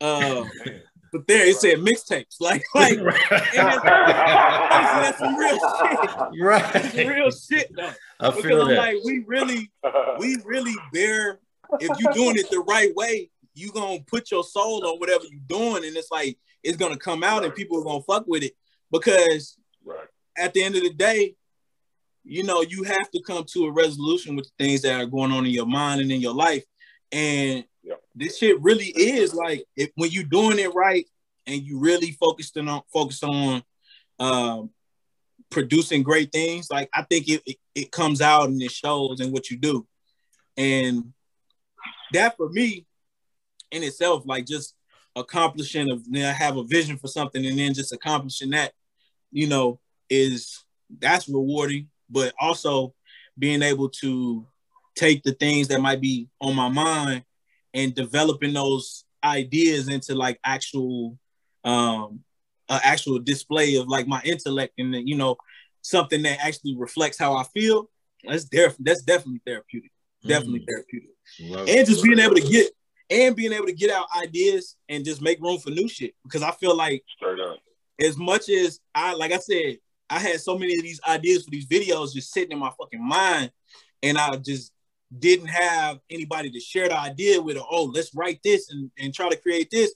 [0.00, 0.44] Uh
[1.12, 2.36] but there it said mixtapes.
[2.40, 6.40] Like like that's, that's some real shit.
[6.40, 6.72] Right.
[6.72, 7.92] That's some real shit though.
[8.20, 8.78] I because feel I'm that.
[8.78, 9.70] like we really
[10.18, 11.40] we really bear
[11.80, 15.40] if you're doing it the right way, you gonna put your soul on whatever you're
[15.46, 18.52] doing, and it's like it's gonna come out and people are gonna fuck with it
[18.90, 20.06] because right.
[20.36, 21.34] at the end of the day,
[22.24, 25.32] you know, you have to come to a resolution with the things that are going
[25.32, 26.64] on in your mind and in your life.
[27.10, 27.64] And
[28.14, 31.06] this shit really is like if when you're doing it right
[31.46, 33.62] and you really focused on focused on
[34.18, 34.70] um,
[35.50, 39.32] producing great things, like I think it, it, it comes out and it shows in
[39.32, 39.86] what you do.
[40.56, 41.12] And
[42.12, 42.86] that for me
[43.72, 44.74] in itself, like just
[45.16, 48.72] accomplishing of you know, have a vision for something and then just accomplishing that,
[49.30, 50.64] you know, is
[51.00, 52.94] that's rewarding but also
[53.38, 54.46] being able to
[54.94, 57.24] take the things that might be on my mind
[57.72, 61.18] and developing those ideas into like actual
[61.64, 62.20] um
[62.68, 65.36] uh, actual display of like my intellect and you know
[65.82, 67.90] something that actually reflects how I feel.
[68.24, 69.90] That's def- that's definitely therapeutic.
[70.26, 70.66] Definitely mm.
[70.68, 71.10] therapeutic.
[71.40, 72.70] Love and just being able to get
[73.12, 76.42] and being able to get out ideas and just make room for new shit because
[76.42, 77.04] I feel like
[78.00, 79.76] as much as I like I said
[80.12, 83.02] I had so many of these ideas for these videos just sitting in my fucking
[83.02, 83.50] mind,
[84.02, 84.70] and I just
[85.18, 87.56] didn't have anybody to share the idea with.
[87.56, 89.94] Or, oh, let's write this and, and try to create this.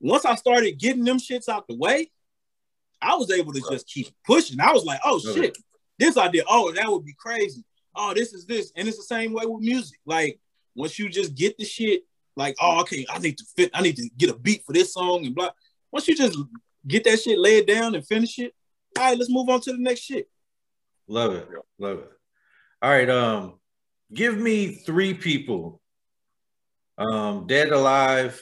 [0.00, 2.10] Once I started getting them shits out the way,
[3.00, 4.60] I was able to just keep pushing.
[4.60, 5.56] I was like, oh shit,
[5.98, 7.64] this idea, oh, that would be crazy.
[7.94, 8.70] Oh, this is this.
[8.76, 9.98] And it's the same way with music.
[10.04, 10.38] Like,
[10.76, 12.02] once you just get the shit,
[12.36, 14.92] like, oh, okay, I need to fit, I need to get a beat for this
[14.92, 15.50] song and blah.
[15.90, 16.38] Once you just
[16.86, 18.54] get that shit laid down and finish it,
[18.96, 20.28] all right, let's move on to the next shit.
[21.08, 21.48] Love it.
[21.78, 22.10] Love it.
[22.82, 23.08] All right.
[23.08, 23.54] Um,
[24.12, 25.80] give me three people,
[26.98, 28.40] um, dead alive,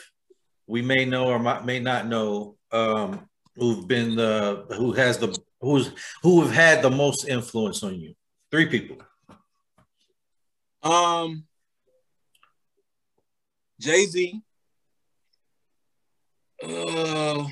[0.67, 5.91] we may know or may not know, um, who've been the who has the who's
[6.23, 8.15] who have had the most influence on you.
[8.51, 8.99] Three people.
[10.83, 11.45] Um
[13.81, 14.43] Jay Z.
[16.63, 17.47] Uh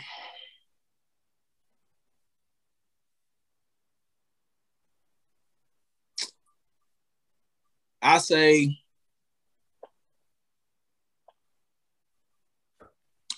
[8.00, 8.76] I say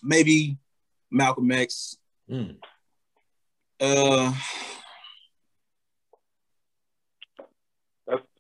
[0.03, 0.57] maybe
[1.11, 1.97] Malcolm X.
[2.31, 2.57] Mm.
[3.79, 4.33] Uh,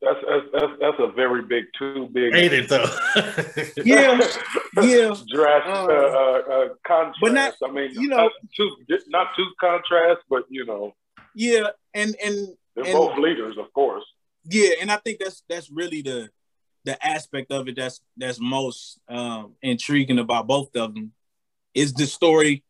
[0.04, 2.34] that's, that's that's that's a very big, too big.
[2.34, 2.86] Ain't it though?
[3.84, 4.18] yeah,
[4.82, 5.14] yeah.
[5.32, 7.18] Drastic uh, uh, uh, contrast.
[7.20, 8.70] But not, I mean, you know, not too
[9.08, 10.94] not too contrast, but you know.
[11.34, 14.04] Yeah, and and they're and, both leaders, of course
[14.44, 16.30] yeah, and I think that's that's really the
[16.84, 21.12] the aspect of it that's that's most um, intriguing about both of them
[21.72, 22.62] is the story,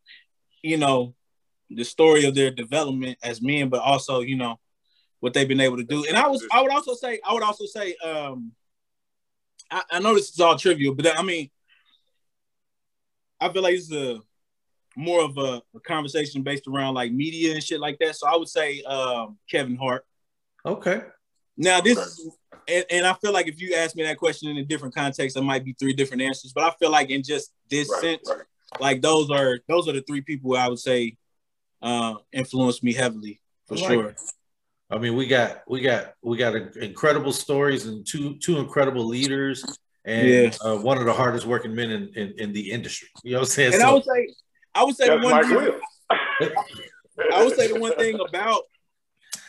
[0.63, 1.15] you know,
[1.69, 4.59] the story of their development as men, but also you know
[5.25, 6.05] what they've been able to do.
[6.05, 8.53] And I was I would also say I would also say um,
[9.71, 11.49] I, I know this is all trivial, but I mean
[13.41, 14.21] I feel like this is a
[14.97, 18.17] more of a, a, conversation based around like media and shit like that.
[18.17, 20.05] So I would say um, Kevin Hart.
[20.67, 21.01] Okay.
[21.57, 22.37] Now this is,
[22.69, 25.39] and, and, I feel like if you ask me that question in a different context,
[25.39, 26.53] it might be three different answers.
[26.53, 28.45] But I feel like in just this right, sense, right.
[28.79, 31.17] like those are those are the three people I would say
[31.81, 34.09] uh, influenced me heavily for like sure.
[34.11, 34.21] It.
[34.91, 39.65] I mean, we got we got we got incredible stories and two two incredible leaders
[40.05, 40.51] and yeah.
[40.61, 43.09] uh, one of the hardest working men in, in, in, the industry.
[43.23, 43.73] You know what I'm saying?
[43.73, 44.29] And so, I would say
[44.75, 45.81] I would say the one thing,
[47.33, 48.63] I would say the one thing about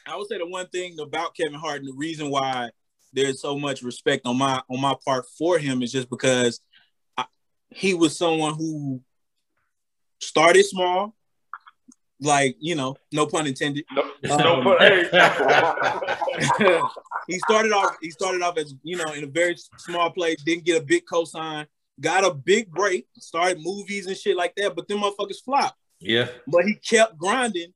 [0.08, 2.70] I would say the one thing about Kevin Hart and the reason why
[3.12, 6.60] there's so much respect on my on my part for him is just because
[7.18, 7.26] I,
[7.70, 9.02] he was someone who
[10.20, 11.16] started small,
[12.22, 13.86] like you know, no pun intended.
[13.94, 14.78] No, um, no pun.
[17.28, 17.96] he started off.
[18.02, 20.42] He started off as you know in a very small place.
[20.44, 21.68] Didn't get a big cosign.
[22.00, 23.08] Got a big break.
[23.18, 24.76] Started movies and shit like that.
[24.76, 25.78] But then motherfuckers flopped.
[26.00, 26.28] Yeah.
[26.48, 27.74] But he kept grinding,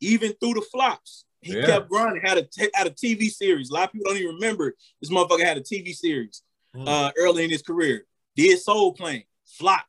[0.00, 1.24] even through the flops.
[1.40, 1.66] He yeah.
[1.66, 2.22] kept grinding.
[2.22, 3.70] Had a t- had a TV series.
[3.70, 6.42] A lot of people don't even remember this motherfucker had a TV series
[6.74, 6.86] mm.
[6.86, 8.04] uh, early in his career.
[8.36, 9.86] Did Soul Plane, flopped.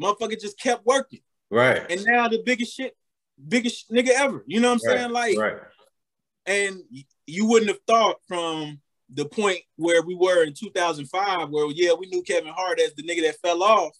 [0.00, 1.20] Motherfucker just kept working.
[1.52, 1.84] Right.
[1.90, 2.96] And now the biggest shit,
[3.46, 4.42] biggest nigga ever.
[4.46, 4.98] You know what I'm right.
[4.98, 5.12] saying?
[5.12, 5.56] Like, right.
[6.46, 6.82] And
[7.26, 8.80] you wouldn't have thought from
[9.12, 13.02] the point where we were in 2005, where yeah, we knew Kevin Hart as the
[13.02, 13.92] nigga that fell off,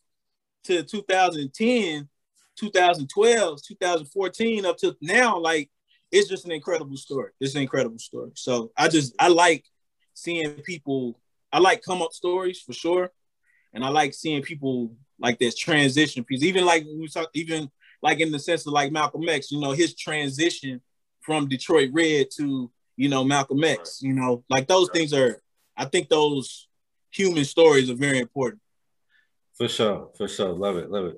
[0.65, 2.09] to 2010,
[2.57, 5.71] 2012, 2014, up to now, like
[6.11, 7.33] it's just an incredible story.
[7.41, 8.31] It's an incredible story.
[8.35, 9.65] So I just I like
[10.15, 11.21] seeing people.
[11.53, 13.11] I like come up stories for sure,
[13.75, 16.43] and I like seeing people like this transition piece.
[16.43, 17.71] Even like we talk, even
[18.03, 20.81] like in the sense of like Malcolm X, you know, his transition
[21.21, 24.03] from Detroit Red to you know Malcolm X.
[24.03, 25.41] You know, like those things are.
[25.75, 26.69] I think those
[27.11, 28.61] human stories are very important.
[29.57, 31.17] For sure, for sure, love it, love it.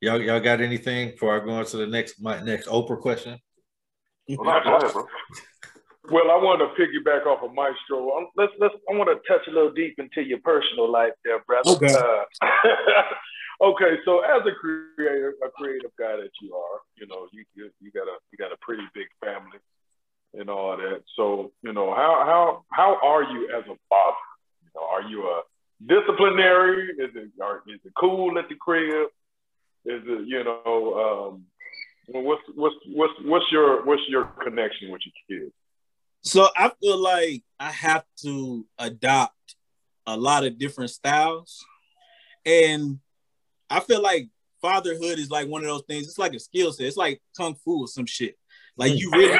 [0.00, 3.38] Y'all, y'all got anything before I go on to the next my next Oprah question?
[4.28, 4.48] well,
[6.30, 8.16] I want to piggyback off of Maestro.
[8.16, 8.74] Um, let's let's.
[8.90, 11.70] I want to touch a little deep into your personal life, there, brother.
[11.72, 11.92] Okay.
[11.92, 12.46] Uh,
[13.60, 13.98] okay.
[14.04, 17.90] So, as a creator, a creative guy that you are, you know, you you, you
[17.92, 19.58] got a you got a pretty big family
[20.34, 21.02] and all that.
[21.16, 24.26] So, you know, how how how are you as a father?
[24.62, 25.42] You know, are you a
[25.86, 26.88] disciplinary?
[26.98, 29.08] Is it are, is it cool at the crib?
[29.84, 31.44] Is it you know um,
[32.06, 35.54] what's what's what's what's your what's your connection with your kids?
[36.22, 39.56] So I feel like I have to adopt
[40.06, 41.64] a lot of different styles,
[42.44, 42.98] and
[43.70, 44.28] I feel like
[44.60, 46.06] fatherhood is like one of those things.
[46.06, 46.86] It's like a skill set.
[46.86, 48.36] It's like kung fu or some shit.
[48.76, 49.38] Like you really,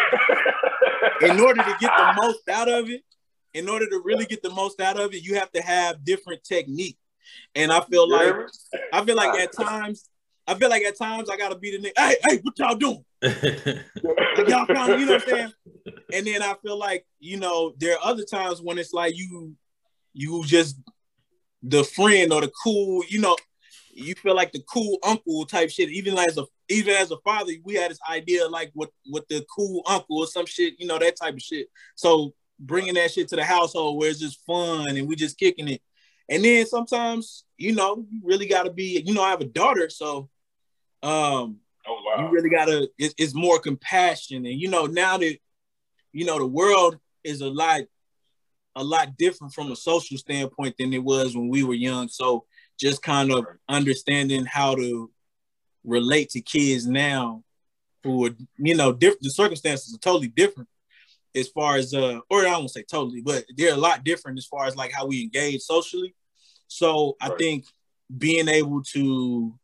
[1.23, 3.03] in order to get the most out of it,
[3.55, 6.45] in order to really get the most out of it, you have to have different
[6.45, 6.99] technique.
[7.55, 8.35] And I feel like
[8.93, 10.09] I feel like at times
[10.47, 11.93] I feel like at times I gotta be the nigga.
[11.97, 13.05] Hey, hey, what y'all doing?
[14.49, 15.53] y'all kind of, you know what I'm saying?
[16.13, 19.55] And then I feel like, you know, there are other times when it's like you,
[20.13, 20.77] you just
[21.63, 23.37] the friend or the cool, you know,
[23.93, 25.91] you feel like the cool uncle type shit.
[25.91, 29.45] Even as a even as a father, we had this idea like what what the
[29.55, 31.69] cool uncle or some shit, you know, that type of shit.
[31.95, 35.69] So bringing that shit to the household where it's just fun and we just kicking
[35.69, 35.83] it.
[36.29, 39.47] And then sometimes, you know, you really got to be, you know, I have a
[39.47, 40.29] daughter, so
[41.03, 42.25] um, oh, wow.
[42.25, 42.91] you really gotta.
[42.99, 45.39] It, it's more compassion, and you know now that
[46.13, 47.83] you know the world is a lot,
[48.77, 52.09] a lot different from a social standpoint than it was when we were young.
[52.09, 52.45] So
[52.81, 55.11] just kind of understanding how to
[55.85, 57.43] relate to kids now
[58.03, 59.23] who are you know different.
[59.23, 60.69] The circumstances are totally different
[61.35, 64.47] as far as uh or I won't say totally, but they're a lot different as
[64.47, 66.15] far as like how we engage socially.
[66.69, 67.33] So right.
[67.33, 67.67] I think
[68.17, 69.55] being able to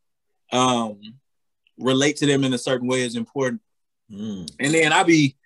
[0.53, 1.01] um
[1.79, 3.61] relate to them in a certain way is important.
[4.11, 4.51] Mm.
[4.61, 5.37] And then I be,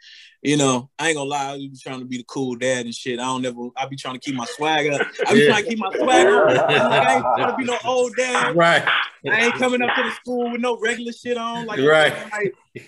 [0.42, 2.94] you know, I ain't gonna lie, I be trying to be the cool dad and
[2.94, 3.18] shit.
[3.18, 5.06] I don't never, I be trying to keep my swag up.
[5.26, 5.48] I be yeah.
[5.48, 6.70] trying to keep my swag up.
[6.70, 8.56] I ain't trying to be no old dad.
[8.56, 8.82] Right.
[9.30, 11.66] I ain't coming up to the school with no regular shit on.
[11.66, 12.14] Like, right.
[12.32, 12.54] Like,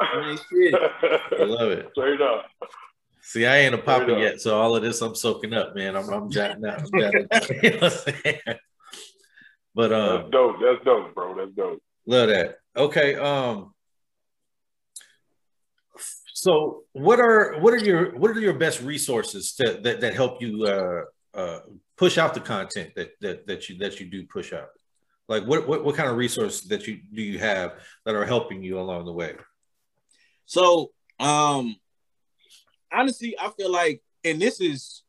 [0.00, 0.74] I shit.
[0.74, 1.88] I love it.
[1.92, 2.46] Straight up.
[3.22, 5.96] See, I ain't a papa yet, so all of this I'm soaking up, man.
[5.96, 6.80] I'm, I'm jotting out.
[6.80, 7.50] I'm jotting out.
[7.62, 8.58] you know what I'm saying?
[9.74, 10.56] But um, that's dope.
[10.62, 11.36] That's dope, bro.
[11.36, 11.82] That's dope.
[12.06, 12.58] Love that.
[12.76, 13.16] Okay.
[13.16, 13.74] Um.
[16.40, 20.40] So, what are what are your what are your best resources to, that that help
[20.40, 21.02] you uh,
[21.36, 21.60] uh,
[21.96, 24.68] push out the content that that that you that you do push out?
[25.26, 27.72] Like what what what kind of resources that you do you have
[28.04, 29.34] that are helping you along the way?
[30.46, 31.74] So um
[32.92, 35.02] honestly, I feel like, and this is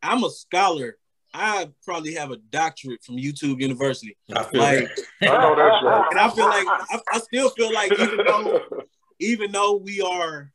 [0.00, 0.96] I'm a scholar.
[1.34, 4.16] I probably have a doctorate from YouTube University.
[4.32, 4.88] I feel Like,
[5.22, 6.06] I know that's right.
[6.12, 8.62] and I feel like I, I still feel like even though
[9.18, 10.52] even though we are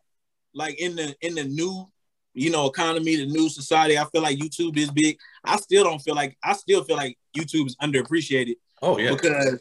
[0.54, 1.88] like in the in the new
[2.34, 5.18] you know economy the new society i feel like youtube is big.
[5.44, 8.56] I still don't feel like i still feel like youtube is underappreciated.
[8.82, 9.12] Oh yeah.
[9.12, 9.60] because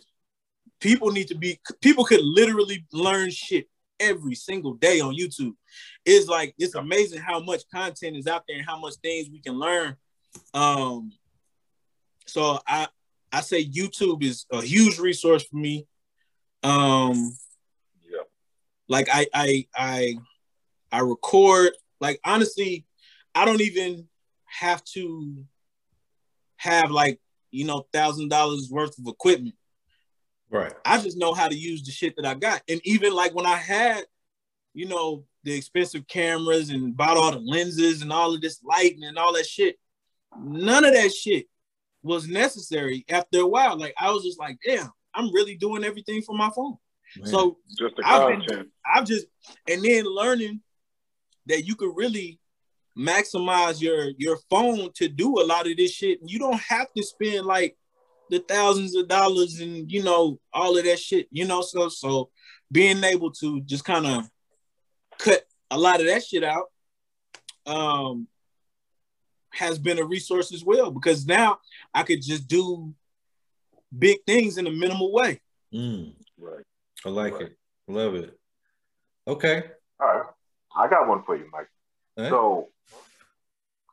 [0.80, 3.68] people need to be people could literally learn shit
[4.00, 5.54] every single day on youtube.
[6.04, 9.40] It's like it's amazing how much content is out there and how much things we
[9.40, 9.96] can learn.
[10.54, 11.12] Um
[12.26, 12.88] so i
[13.32, 15.86] i say youtube is a huge resource for me.
[16.62, 17.36] Um
[18.10, 18.22] Yeah.
[18.88, 20.18] like I I I
[20.92, 22.84] I record like honestly,
[23.34, 24.08] I don't even
[24.46, 25.44] have to
[26.56, 27.18] have like
[27.50, 29.54] you know thousand dollars worth of equipment.
[30.50, 30.72] Right.
[30.84, 32.60] I just know how to use the shit that I got.
[32.68, 34.04] And even like when I had,
[34.74, 39.02] you know, the expensive cameras and bought all the lenses and all of this lighting
[39.04, 39.78] and all that shit,
[40.38, 41.46] none of that shit
[42.02, 43.78] was necessary after a while.
[43.78, 46.76] Like I was just like, damn, I'm really doing everything from my phone.
[47.16, 47.26] Man.
[47.28, 48.68] So Just the I've been- content.
[48.94, 49.26] I've just
[49.68, 50.60] and then learning
[51.46, 52.38] that you could really
[52.96, 56.18] maximize your your phone to do a lot of this shit.
[56.24, 57.76] You don't have to spend like
[58.30, 61.26] the thousands of dollars and you know all of that shit.
[61.30, 62.30] You know, so so
[62.70, 64.28] being able to just kind of
[65.18, 66.66] cut a lot of that shit out
[67.66, 68.26] um
[69.50, 71.58] has been a resource as well because now
[71.94, 72.94] I could just do
[73.96, 75.40] big things in a minimal way.
[75.72, 76.64] Mm, Right.
[77.04, 77.42] I like Right.
[77.42, 77.58] it.
[77.88, 78.38] Love it.
[79.28, 79.62] Okay.
[80.00, 80.30] All right.
[80.76, 81.68] I got one for you, Mike.
[82.16, 82.30] Right.
[82.30, 82.68] So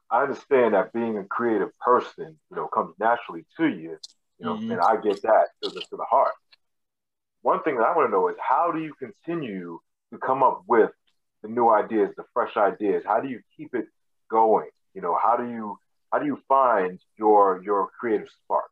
[0.09, 3.97] I understand that being a creative person, you know, comes naturally to you.
[4.39, 4.71] You know, Mhm.
[4.71, 6.33] and I get that to the to the heart.
[7.41, 9.79] One thing that I want to know is how do you continue
[10.11, 10.91] to come up with
[11.41, 13.03] the new ideas, the fresh ideas?
[13.05, 13.87] How do you keep it
[14.29, 14.69] going?
[14.93, 15.77] You know, how do you
[16.11, 18.68] how do you find your your creative spark?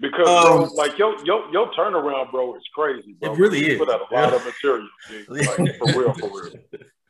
[0.00, 3.32] Because Um, bro, like your your your turnaround, bro, is crazy, bro.
[3.32, 3.78] It really you is.
[3.78, 4.88] put out a lot of material,
[5.28, 6.52] like for real, for real.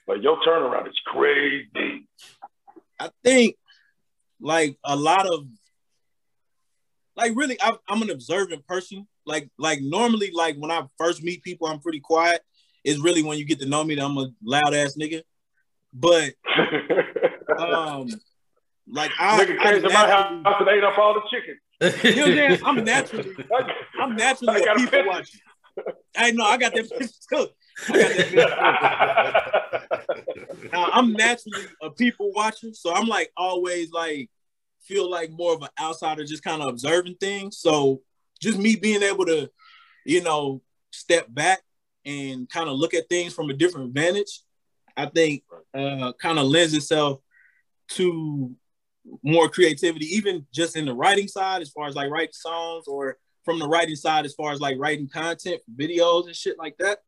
[0.09, 2.09] Like your turnaround is crazy.
[2.99, 3.57] I think
[4.41, 5.47] like a lot of
[7.17, 9.07] like really I, I'm an observant person.
[9.25, 12.41] Like like normally like when I first meet people, I'm pretty quiet.
[12.83, 15.23] It's really when you get to know me that I'm a loud ass nigga.
[15.93, 16.33] But
[17.59, 18.09] um
[18.89, 21.57] like I, Nigga I came to my house and ate up all the chicken.
[21.81, 22.79] You know I'm?
[22.79, 23.35] I'm naturally
[24.01, 25.39] I'm naturally I a got a people watcher.
[26.17, 27.49] I know I got that picture too.
[27.89, 29.87] I got that picture.
[30.73, 34.31] Now, I'm naturally a people watcher, so I'm like always like
[34.83, 37.59] feel like more of an outsider, just kind of observing things.
[37.59, 38.03] So
[38.41, 39.51] just me being able to,
[40.05, 41.61] you know, step back
[42.05, 44.43] and kind of look at things from a different vantage,
[44.97, 47.21] I think uh, kind of lends itself
[47.91, 48.55] to
[49.23, 53.19] more creativity, even just in the writing side, as far as like writing songs, or
[53.45, 56.99] from the writing side, as far as like writing content, videos and shit like that.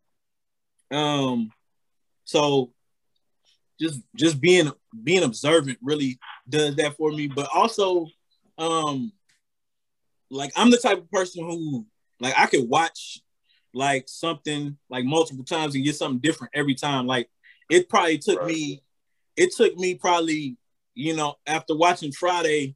[0.90, 1.50] Um,
[2.24, 2.72] so
[3.80, 4.70] just just being
[5.02, 6.18] being observant really
[6.48, 7.26] does that for me.
[7.26, 8.06] But also,
[8.58, 9.12] um,
[10.30, 11.86] like I'm the type of person who
[12.20, 13.20] like I could watch
[13.74, 17.06] like something like multiple times and get something different every time.
[17.06, 17.28] Like
[17.70, 18.48] it probably took Right.
[18.48, 18.82] me,
[19.36, 20.56] it took me probably,
[20.94, 22.74] you know, after watching Friday,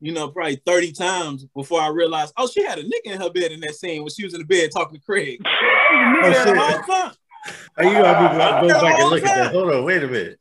[0.00, 3.30] you know, probably 30 times before I realized, oh, she had a nigga in her
[3.30, 5.40] bed in that scene when she was in the bed talking to Craig.
[5.44, 5.50] Oh,
[6.22, 6.56] Yeah, the shit.
[6.56, 7.12] whole time.
[7.78, 9.52] Are you gonna go back and whole look at that?
[9.52, 10.38] Hold on, wait a minute.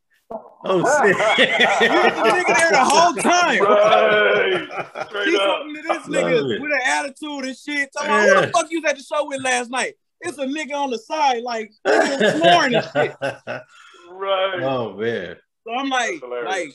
[0.68, 3.62] Oh You was the nigga there the whole time.
[3.64, 5.08] Right.
[5.08, 5.60] Straight See up.
[5.60, 7.90] something to this nigga with an attitude and shit.
[7.94, 9.94] Talking about, who the fuck you was at the show with last night?
[10.22, 13.16] It's a nigga on the side, like nigga snoring and shit.
[14.12, 14.62] Right.
[14.64, 15.36] oh man.
[15.68, 16.70] So I'm like, like,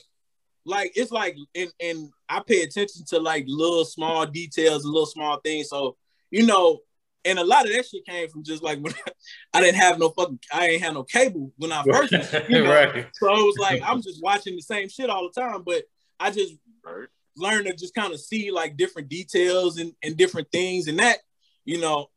[0.65, 5.05] like it's like, and and I pay attention to like little small details and little
[5.05, 5.69] small things.
[5.69, 5.97] So
[6.29, 6.79] you know,
[7.25, 8.93] and a lot of that shit came from just like when
[9.53, 12.13] I didn't have no fucking, I ain't have no cable when I first,
[12.47, 12.71] you know.
[12.71, 13.07] right.
[13.13, 15.83] So it was like I'm just watching the same shit all the time, but
[16.19, 17.07] I just Right.
[17.37, 21.19] learn to just kind of see like different details and, and different things and that
[21.63, 22.09] you know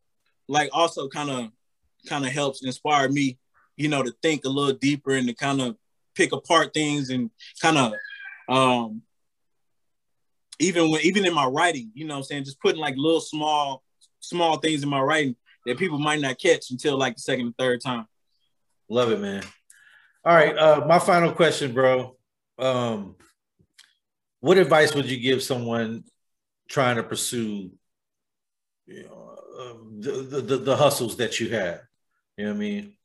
[0.48, 1.50] like also kind of
[2.08, 3.38] kind of helps inspire me
[3.76, 5.76] you know to think a little deeper and to kind of
[6.14, 7.30] pick apart things and
[7.60, 7.92] kind of
[8.48, 9.02] um
[10.58, 13.20] even when even in my writing you know what i'm saying just putting like little
[13.20, 13.82] small
[14.20, 15.34] small things in my writing
[15.66, 18.06] that people might not catch until like the second or third time
[18.88, 19.42] Love it, man.
[20.24, 20.56] All right.
[20.56, 22.16] Uh, my final question, bro.
[22.58, 23.16] Um,
[24.40, 26.04] what advice would you give someone
[26.68, 27.70] trying to pursue
[28.86, 31.80] you know uh, the, the the hustles that you have?
[32.36, 32.96] You know what I mean?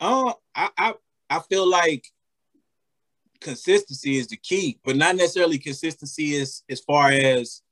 [0.00, 0.94] Um, I I,
[1.28, 2.06] I feel like
[3.40, 7.62] consistency is the key, but not necessarily consistency is as far as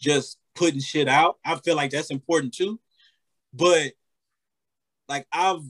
[0.00, 1.38] just putting shit out.
[1.44, 2.80] I feel like that's important too.
[3.52, 3.92] But
[5.08, 5.62] like I've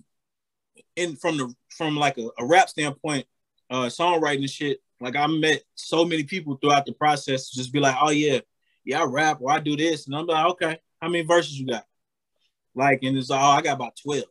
[0.96, 3.26] in from the from like a, a rap standpoint,
[3.70, 7.96] uh songwriting shit, like I met so many people throughout the process just be like,
[8.00, 8.40] oh yeah,
[8.84, 10.06] yeah, I rap or I do this.
[10.06, 11.84] And I'm like, okay, how many verses you got?
[12.74, 14.24] Like, and it's all oh, I got about 12.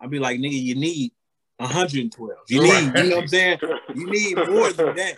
[0.00, 1.12] I'd be like, nigga, you need
[1.60, 2.38] 112.
[2.48, 3.58] You need, you know what I'm saying?
[3.94, 5.16] You need more than that.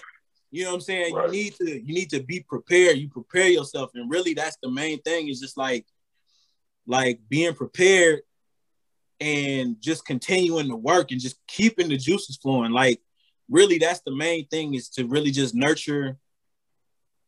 [0.51, 1.15] You know what I'm saying?
[1.15, 1.27] Right.
[1.27, 2.99] You need to you need to be prepared.
[2.99, 3.91] You prepare yourself.
[3.95, 5.87] And really that's the main thing is just like
[6.87, 8.21] like being prepared
[9.21, 12.73] and just continuing to work and just keeping the juices flowing.
[12.73, 13.01] Like
[13.49, 16.19] really that's the main thing is to really just nurture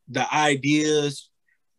[0.08, 1.30] the ideas,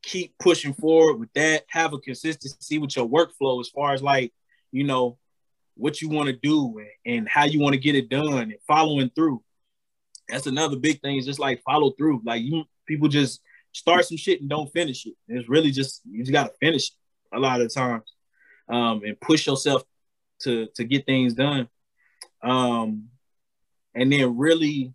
[0.01, 4.33] keep pushing forward with that, have a consistency with your workflow as far as like,
[4.71, 5.17] you know,
[5.75, 9.11] what you want to do and how you want to get it done and following
[9.15, 9.43] through.
[10.29, 12.21] That's another big thing is just like follow through.
[12.25, 13.41] Like you people just
[13.73, 15.13] start some shit and don't finish it.
[15.27, 18.11] It's really just you just gotta finish it a lot of times.
[18.67, 19.83] Um, and push yourself
[20.41, 21.69] to to get things done.
[22.41, 23.09] Um,
[23.93, 24.93] and then really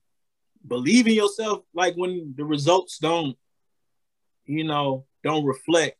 [0.66, 3.36] believe in yourself like when the results don't
[4.44, 5.96] you know don't reflect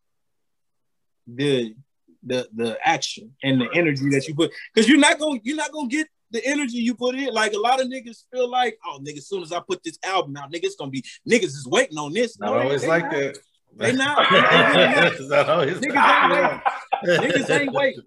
[1.26, 1.74] the
[2.22, 5.72] the the action and the energy that you put because you're not gonna you're not
[5.72, 7.32] gonna get the energy you put in.
[7.32, 9.98] Like a lot of niggas feel like oh nigga as soon as I put this
[10.04, 12.38] album out nigga it's gonna be niggas is waiting on this.
[12.38, 13.12] Not no, always like not.
[13.12, 13.38] that.
[13.76, 16.60] They not, niggas, ain't waiting.
[17.04, 18.02] niggas ain't waiting.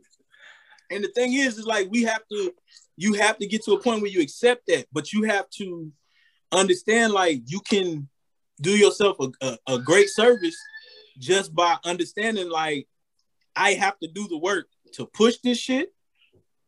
[0.92, 2.54] And the thing is is like we have to
[2.98, 5.92] you have to get to a point where you accept that, but you have to
[6.52, 8.08] understand like you can
[8.62, 10.56] do yourself a, a, a great service
[11.18, 12.88] just by understanding like
[13.56, 15.94] I have to do the work to push this shit,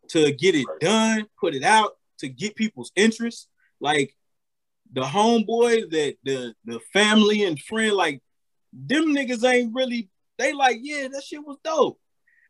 [0.09, 3.47] to get it done, put it out, to get people's interest.
[3.79, 4.15] Like
[4.93, 8.21] the homeboy, that the the family and friend, like
[8.73, 10.09] them niggas ain't really.
[10.38, 11.99] They like, yeah, that shit was dope.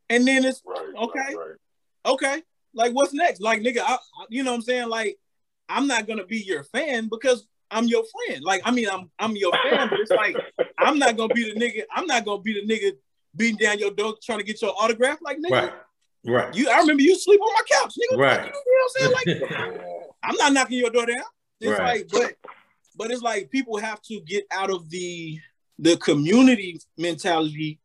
[0.10, 2.14] And then it's right, okay, right, right.
[2.14, 2.42] okay
[2.76, 3.42] like what's next?
[3.42, 3.98] Like nigga, I,
[4.30, 4.90] you know what I'm saying?
[4.90, 5.18] Like
[5.68, 8.44] I'm not gonna be your fan because I'm your friend.
[8.44, 10.36] Like I mean, I'm I'm your fan, but it's like
[10.78, 11.84] I'm not gonna be the nigga.
[11.92, 12.92] I'm not gonna be the nigga
[13.36, 15.20] beating down your door trying to get your autograph.
[15.22, 15.74] Like nigga, right.
[16.26, 16.54] Right.
[16.56, 18.18] You, I remember you sleep on my couch, nigga.
[18.18, 18.46] Right.
[18.46, 19.52] You know what I'm saying?
[19.52, 19.82] Like,
[20.24, 21.18] I'm not knocking your door down.
[21.62, 22.00] It's right.
[22.00, 22.52] like, but,
[22.96, 25.40] but it's like people have to get out of the
[25.78, 27.80] the community mentality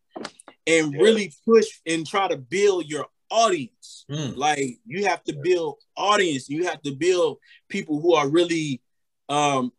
[0.66, 1.00] and yeah.
[1.00, 4.04] really push and try to build your audience.
[4.10, 4.36] Mm.
[4.36, 6.48] Like you have to build audience.
[6.48, 7.38] You have to build
[7.68, 8.80] people who are really
[9.28, 9.72] um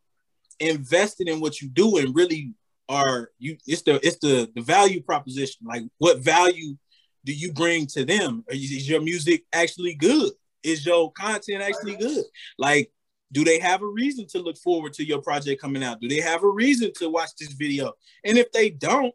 [0.59, 2.53] invested in what you do and really
[2.92, 5.66] are you it's the it's the the value proposition.
[5.66, 6.76] Like what value
[7.24, 8.44] do you bring to them?
[8.50, 10.32] Is your music actually good?
[10.64, 12.26] Is your content actually good?
[12.58, 12.92] Like
[13.32, 16.02] do they have a reason to look forward to your project coming out?
[16.02, 17.94] Do they have a reason to watch this video?
[18.26, 19.14] And if they don't,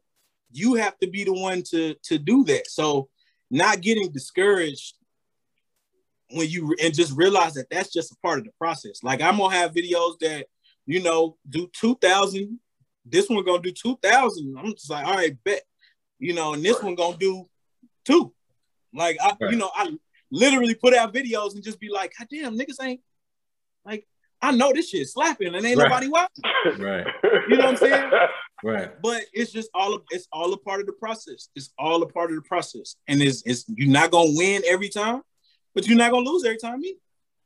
[0.51, 2.68] you have to be the one to to do that.
[2.68, 3.09] So
[3.51, 4.95] not getting discouraged
[6.31, 9.03] when you and just realize that that's just a part of the process.
[9.03, 10.47] Like I'm gonna have videos that
[10.87, 12.59] you know do two thousand.
[13.09, 14.57] This one gonna do two thousand.
[14.59, 15.62] I'm just like, all right, bet.
[16.18, 17.46] You know, and this one gonna do
[18.04, 18.32] two.
[18.92, 19.50] Like I, right.
[19.50, 19.96] you know, I
[20.30, 23.00] literally put out videos and just be like, God damn, niggas ain't
[23.84, 24.07] like
[24.42, 25.88] I know this shit slapping and ain't right.
[25.88, 26.44] nobody watching.
[26.78, 27.07] Right.
[27.48, 28.11] You know what I'm saying?
[28.64, 29.00] Right.
[29.00, 31.48] But it's just all of it's all a part of the process.
[31.54, 32.96] It's all a part of the process.
[33.07, 35.22] And it's it's you're not gonna win every time,
[35.74, 36.98] but you're not gonna lose every time either.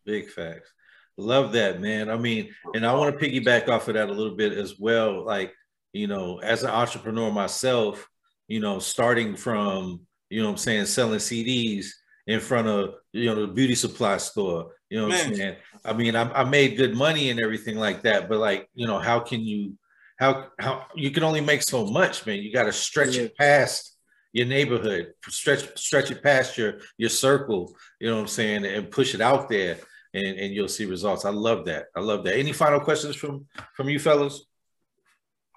[0.06, 0.72] Big facts.
[1.20, 2.10] Love that, man.
[2.10, 5.24] I mean, and I want to piggyback off of that a little bit as well.
[5.24, 5.52] Like,
[5.92, 8.08] you know, as an entrepreneur myself,
[8.48, 11.86] you know, starting from, you know I'm saying, selling CDs
[12.26, 14.72] in front of, you know, the beauty supply store.
[14.88, 15.28] You know what man.
[15.28, 15.56] I'm saying?
[15.84, 18.98] I mean, I, I made good money and everything like that, but like, you know,
[18.98, 19.74] how can you
[20.20, 22.38] how how you can only make so much, man.
[22.38, 23.22] You got to stretch yeah.
[23.22, 23.96] it past
[24.32, 27.74] your neighborhood, stretch stretch it past your your circle.
[27.98, 29.78] You know what I'm saying, and push it out there,
[30.14, 31.24] and and you'll see results.
[31.24, 31.86] I love that.
[31.94, 32.36] I love that.
[32.36, 34.44] Any final questions from from you fellas?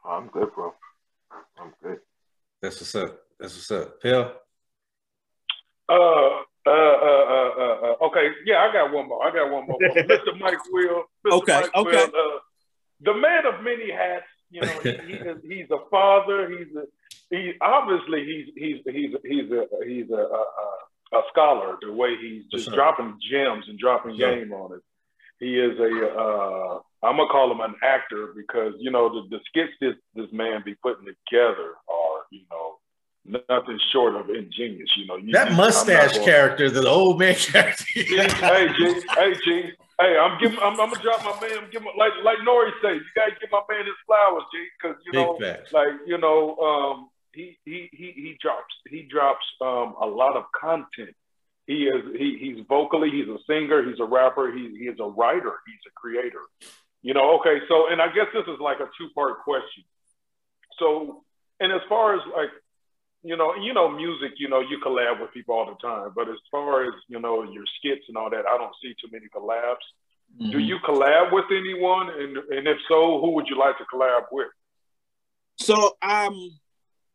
[0.06, 0.74] I'm good, bro.
[1.60, 2.00] I'm good.
[2.62, 3.20] That's what's up.
[3.40, 3.96] That's what's up.
[4.02, 4.32] Phil.
[5.90, 8.30] Uh, uh, uh, uh, uh, okay.
[8.46, 9.26] Yeah, I got one more.
[9.26, 9.78] I got one more.
[9.96, 10.40] Mr.
[10.40, 11.04] Mike Will.
[11.26, 11.38] Mr.
[11.40, 11.62] Okay.
[11.62, 12.06] Mike okay.
[12.06, 12.40] Will, uh,
[13.02, 16.48] the man of many hats you know, he, he is, he's a father.
[16.48, 16.86] He's a
[17.32, 20.68] he obviously he's he's he's he's a he's a, a, a
[21.30, 21.78] scholar.
[21.82, 22.76] The way he's just sure.
[22.76, 24.36] dropping gems and dropping sure.
[24.36, 24.82] game on it.
[25.40, 29.40] He is a uh, I'm gonna call him an actor because you know the, the
[29.48, 32.78] skits this this man be putting together are you know
[33.26, 34.90] nothing short of ingenious.
[34.96, 37.86] You know, you, that mustache going, character, the old man character.
[37.94, 41.58] hey, G, hey, G, hey, I'm giving, I'm, I'm, gonna drop my man.
[41.64, 44.98] I'm giving, like, like Nori say, you gotta give my man his flowers, G, because
[45.06, 45.38] you know,
[45.72, 50.46] like, you know, um, he, he, he, he drops, he drops um, a lot of
[50.60, 51.16] content.
[51.66, 55.08] He is, he, he's vocally, he's a singer, he's a rapper, he, he is a
[55.08, 56.42] writer, he's a creator.
[57.02, 59.84] You know, okay, so, and I guess this is like a two part question.
[60.80, 61.24] So,
[61.60, 62.50] and as far as like
[63.24, 66.12] you know, you know, music, you know, you collab with people all the time.
[66.14, 69.10] But as far as you know, your skits and all that, I don't see too
[69.12, 69.76] many collabs.
[70.40, 70.52] Mm-hmm.
[70.52, 72.10] Do you collab with anyone?
[72.10, 74.50] And and if so, who would you like to collab with?
[75.58, 76.60] So I'm, um,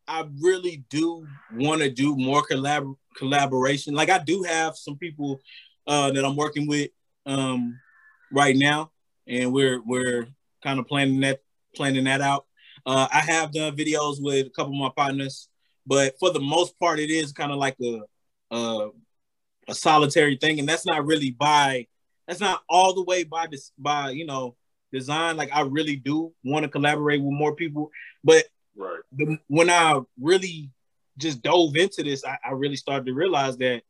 [0.09, 3.93] I really do want to do more collab collaboration.
[3.93, 5.39] Like I do have some people
[5.87, 6.89] uh, that I'm working with
[7.25, 7.79] um,
[8.31, 8.91] right now,
[9.27, 10.27] and we're we're
[10.63, 11.39] kind of planning that
[11.75, 12.45] planning that out.
[12.85, 15.49] Uh, I have done videos with a couple of my partners
[15.89, 18.01] but for the most part, it is kind of like a,
[18.51, 18.89] a,
[19.67, 21.87] a solitary thing, and that's not really by
[22.27, 24.55] that's not all the way by this by you know
[24.93, 25.35] design.
[25.35, 27.89] Like I really do want to collaborate with more people,
[28.23, 28.45] but
[29.11, 30.71] the, when I really
[31.17, 33.81] just dove into this, I, I really started to realize that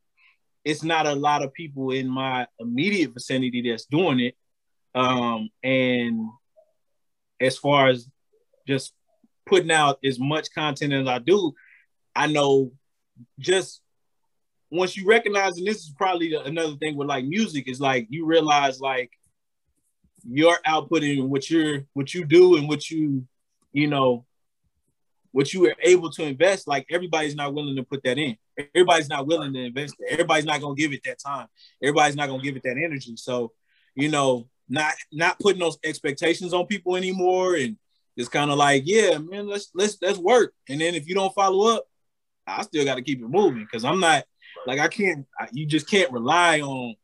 [0.65, 4.35] it's not a lot of people in my immediate vicinity that's doing it.
[4.95, 6.29] Um, and
[7.39, 8.07] as far as
[8.67, 8.93] just
[9.45, 11.53] putting out as much content as I do,
[12.15, 12.71] I know
[13.39, 13.81] just
[14.71, 18.25] once you recognize, and this is probably another thing with like music, is like you
[18.25, 19.11] realize like
[20.27, 23.25] your output and what you're what you do and what you
[23.71, 24.25] you know
[25.31, 28.35] what you are able to invest like everybody's not willing to put that in
[28.75, 30.11] everybody's not willing to invest it.
[30.11, 31.47] everybody's not going to give it that time
[31.81, 33.51] everybody's not going to give it that energy so
[33.95, 37.77] you know not not putting those expectations on people anymore and
[38.17, 41.33] it's kind of like yeah man let's let's let's work and then if you don't
[41.33, 41.85] follow up
[42.49, 44.23] I still got to keep it moving because I'm not
[44.65, 45.25] like I can't.
[45.39, 46.95] I, you just can't rely on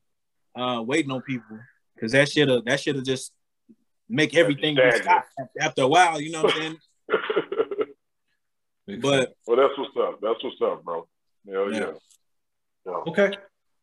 [0.56, 1.60] uh, waiting on people
[1.96, 3.32] because that should have that should have just
[4.10, 5.26] make everything stop
[5.60, 6.20] after a while.
[6.20, 6.78] You know what I'm saying?
[8.88, 10.20] But well, that's what's up.
[10.22, 11.08] That's what's up, bro.
[11.50, 11.92] Hell yeah.
[12.86, 12.92] yeah.
[13.08, 13.34] Okay.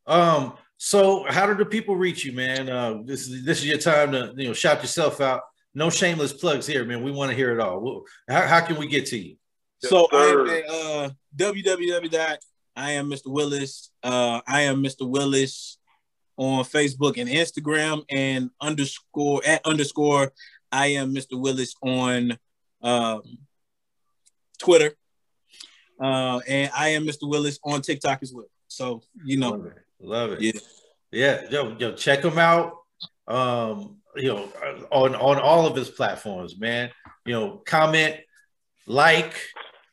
[0.06, 0.54] Um.
[0.76, 2.68] So, how do the people reach you, man?
[2.68, 5.42] Uh, this is this is your time to you know shout yourself out.
[5.74, 7.02] No shameless plugs here, man.
[7.02, 8.04] We want to hear it all.
[8.28, 9.36] How, how can we get to you?
[9.78, 12.36] so I am at uh, www.
[12.74, 13.26] I am Mr.
[13.26, 13.90] Willis.
[14.02, 15.08] Uh, I am Mr.
[15.08, 15.78] Willis
[16.36, 20.32] on Facebook and Instagram, and underscore at underscore.
[20.70, 21.40] I am Mr.
[21.40, 22.38] Willis on
[22.82, 23.22] um,
[24.62, 24.92] Twitter,
[26.00, 27.28] uh, and I am Mr.
[27.28, 28.46] Willis on TikTok as well.
[28.68, 29.78] So you know, love it.
[30.00, 30.40] Love it.
[30.40, 30.60] Yeah,
[31.10, 31.50] yeah.
[31.50, 32.74] Yo, yo, check him out.
[33.26, 34.48] Um, you know,
[34.90, 36.90] on on all of his platforms, man.
[37.24, 38.16] You know, comment,
[38.86, 39.34] like,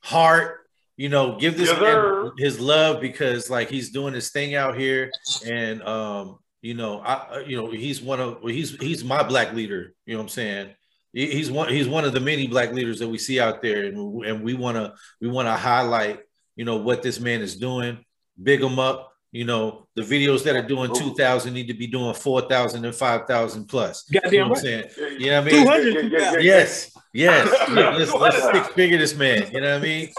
[0.02, 0.60] heart,
[0.98, 4.78] you know, give this yes, man his love because like he's doing his thing out
[4.78, 5.12] here,
[5.46, 9.94] and um, you know, I you know he's one of he's he's my black leader.
[10.06, 10.70] You know what I'm saying?
[11.12, 14.26] He's one he's one of the many black leaders that we see out there, and,
[14.26, 16.20] and we want to we want to highlight
[16.56, 18.04] you know what this man is doing,
[18.42, 22.14] big him up, you know, the videos that are doing 2,000 need to be doing
[22.16, 24.04] 4,000 and 5,000 plus.
[24.04, 24.58] Goddamn you know right.
[24.58, 24.84] I'm saying?
[25.20, 26.10] You know what I mean?
[26.10, 27.70] 200, yes, yes.
[27.70, 29.52] let's, let's six figure this man.
[29.52, 30.10] You know what I mean?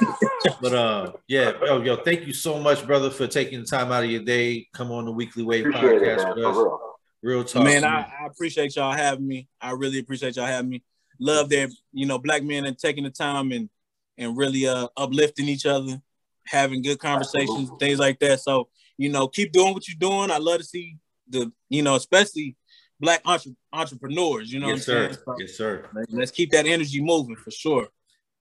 [0.61, 4.05] but uh, yeah, yo, yo, thank you so much, brother, for taking the time out
[4.05, 4.69] of your day.
[4.73, 6.81] Come on the Weekly Wave appreciate podcast it, with us.
[7.23, 7.39] Real.
[7.39, 7.45] real.
[7.45, 7.65] talk.
[7.65, 9.49] Man, I, I, appreciate y'all having me.
[9.61, 10.83] I really appreciate y'all having me.
[11.19, 13.69] Love that, you know, black men and taking the time and
[14.17, 16.01] and really uh uplifting each other,
[16.47, 17.87] having good conversations, Absolutely.
[17.87, 18.41] things like that.
[18.41, 18.69] So
[19.01, 20.31] you know, keep doing what you're doing.
[20.31, 22.55] I love to see the, you know, especially
[23.01, 24.53] black entre- entrepreneurs.
[24.53, 25.11] You know, yes, sir.
[25.13, 25.89] So yes, sir.
[26.11, 27.89] Let's keep that energy moving for sure.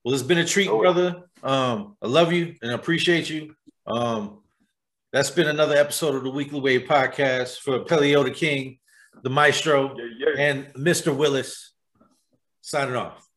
[0.03, 1.23] Well, it's been a treat, brother.
[1.43, 3.55] Um, I love you and appreciate you.
[3.87, 4.39] Um,
[5.11, 8.77] that's been another episode of the Weekly Wave podcast for Pelio the King,
[9.23, 10.41] the Maestro, yeah, yeah.
[10.41, 11.15] and Mr.
[11.15, 11.73] Willis.
[12.61, 13.28] Signing off.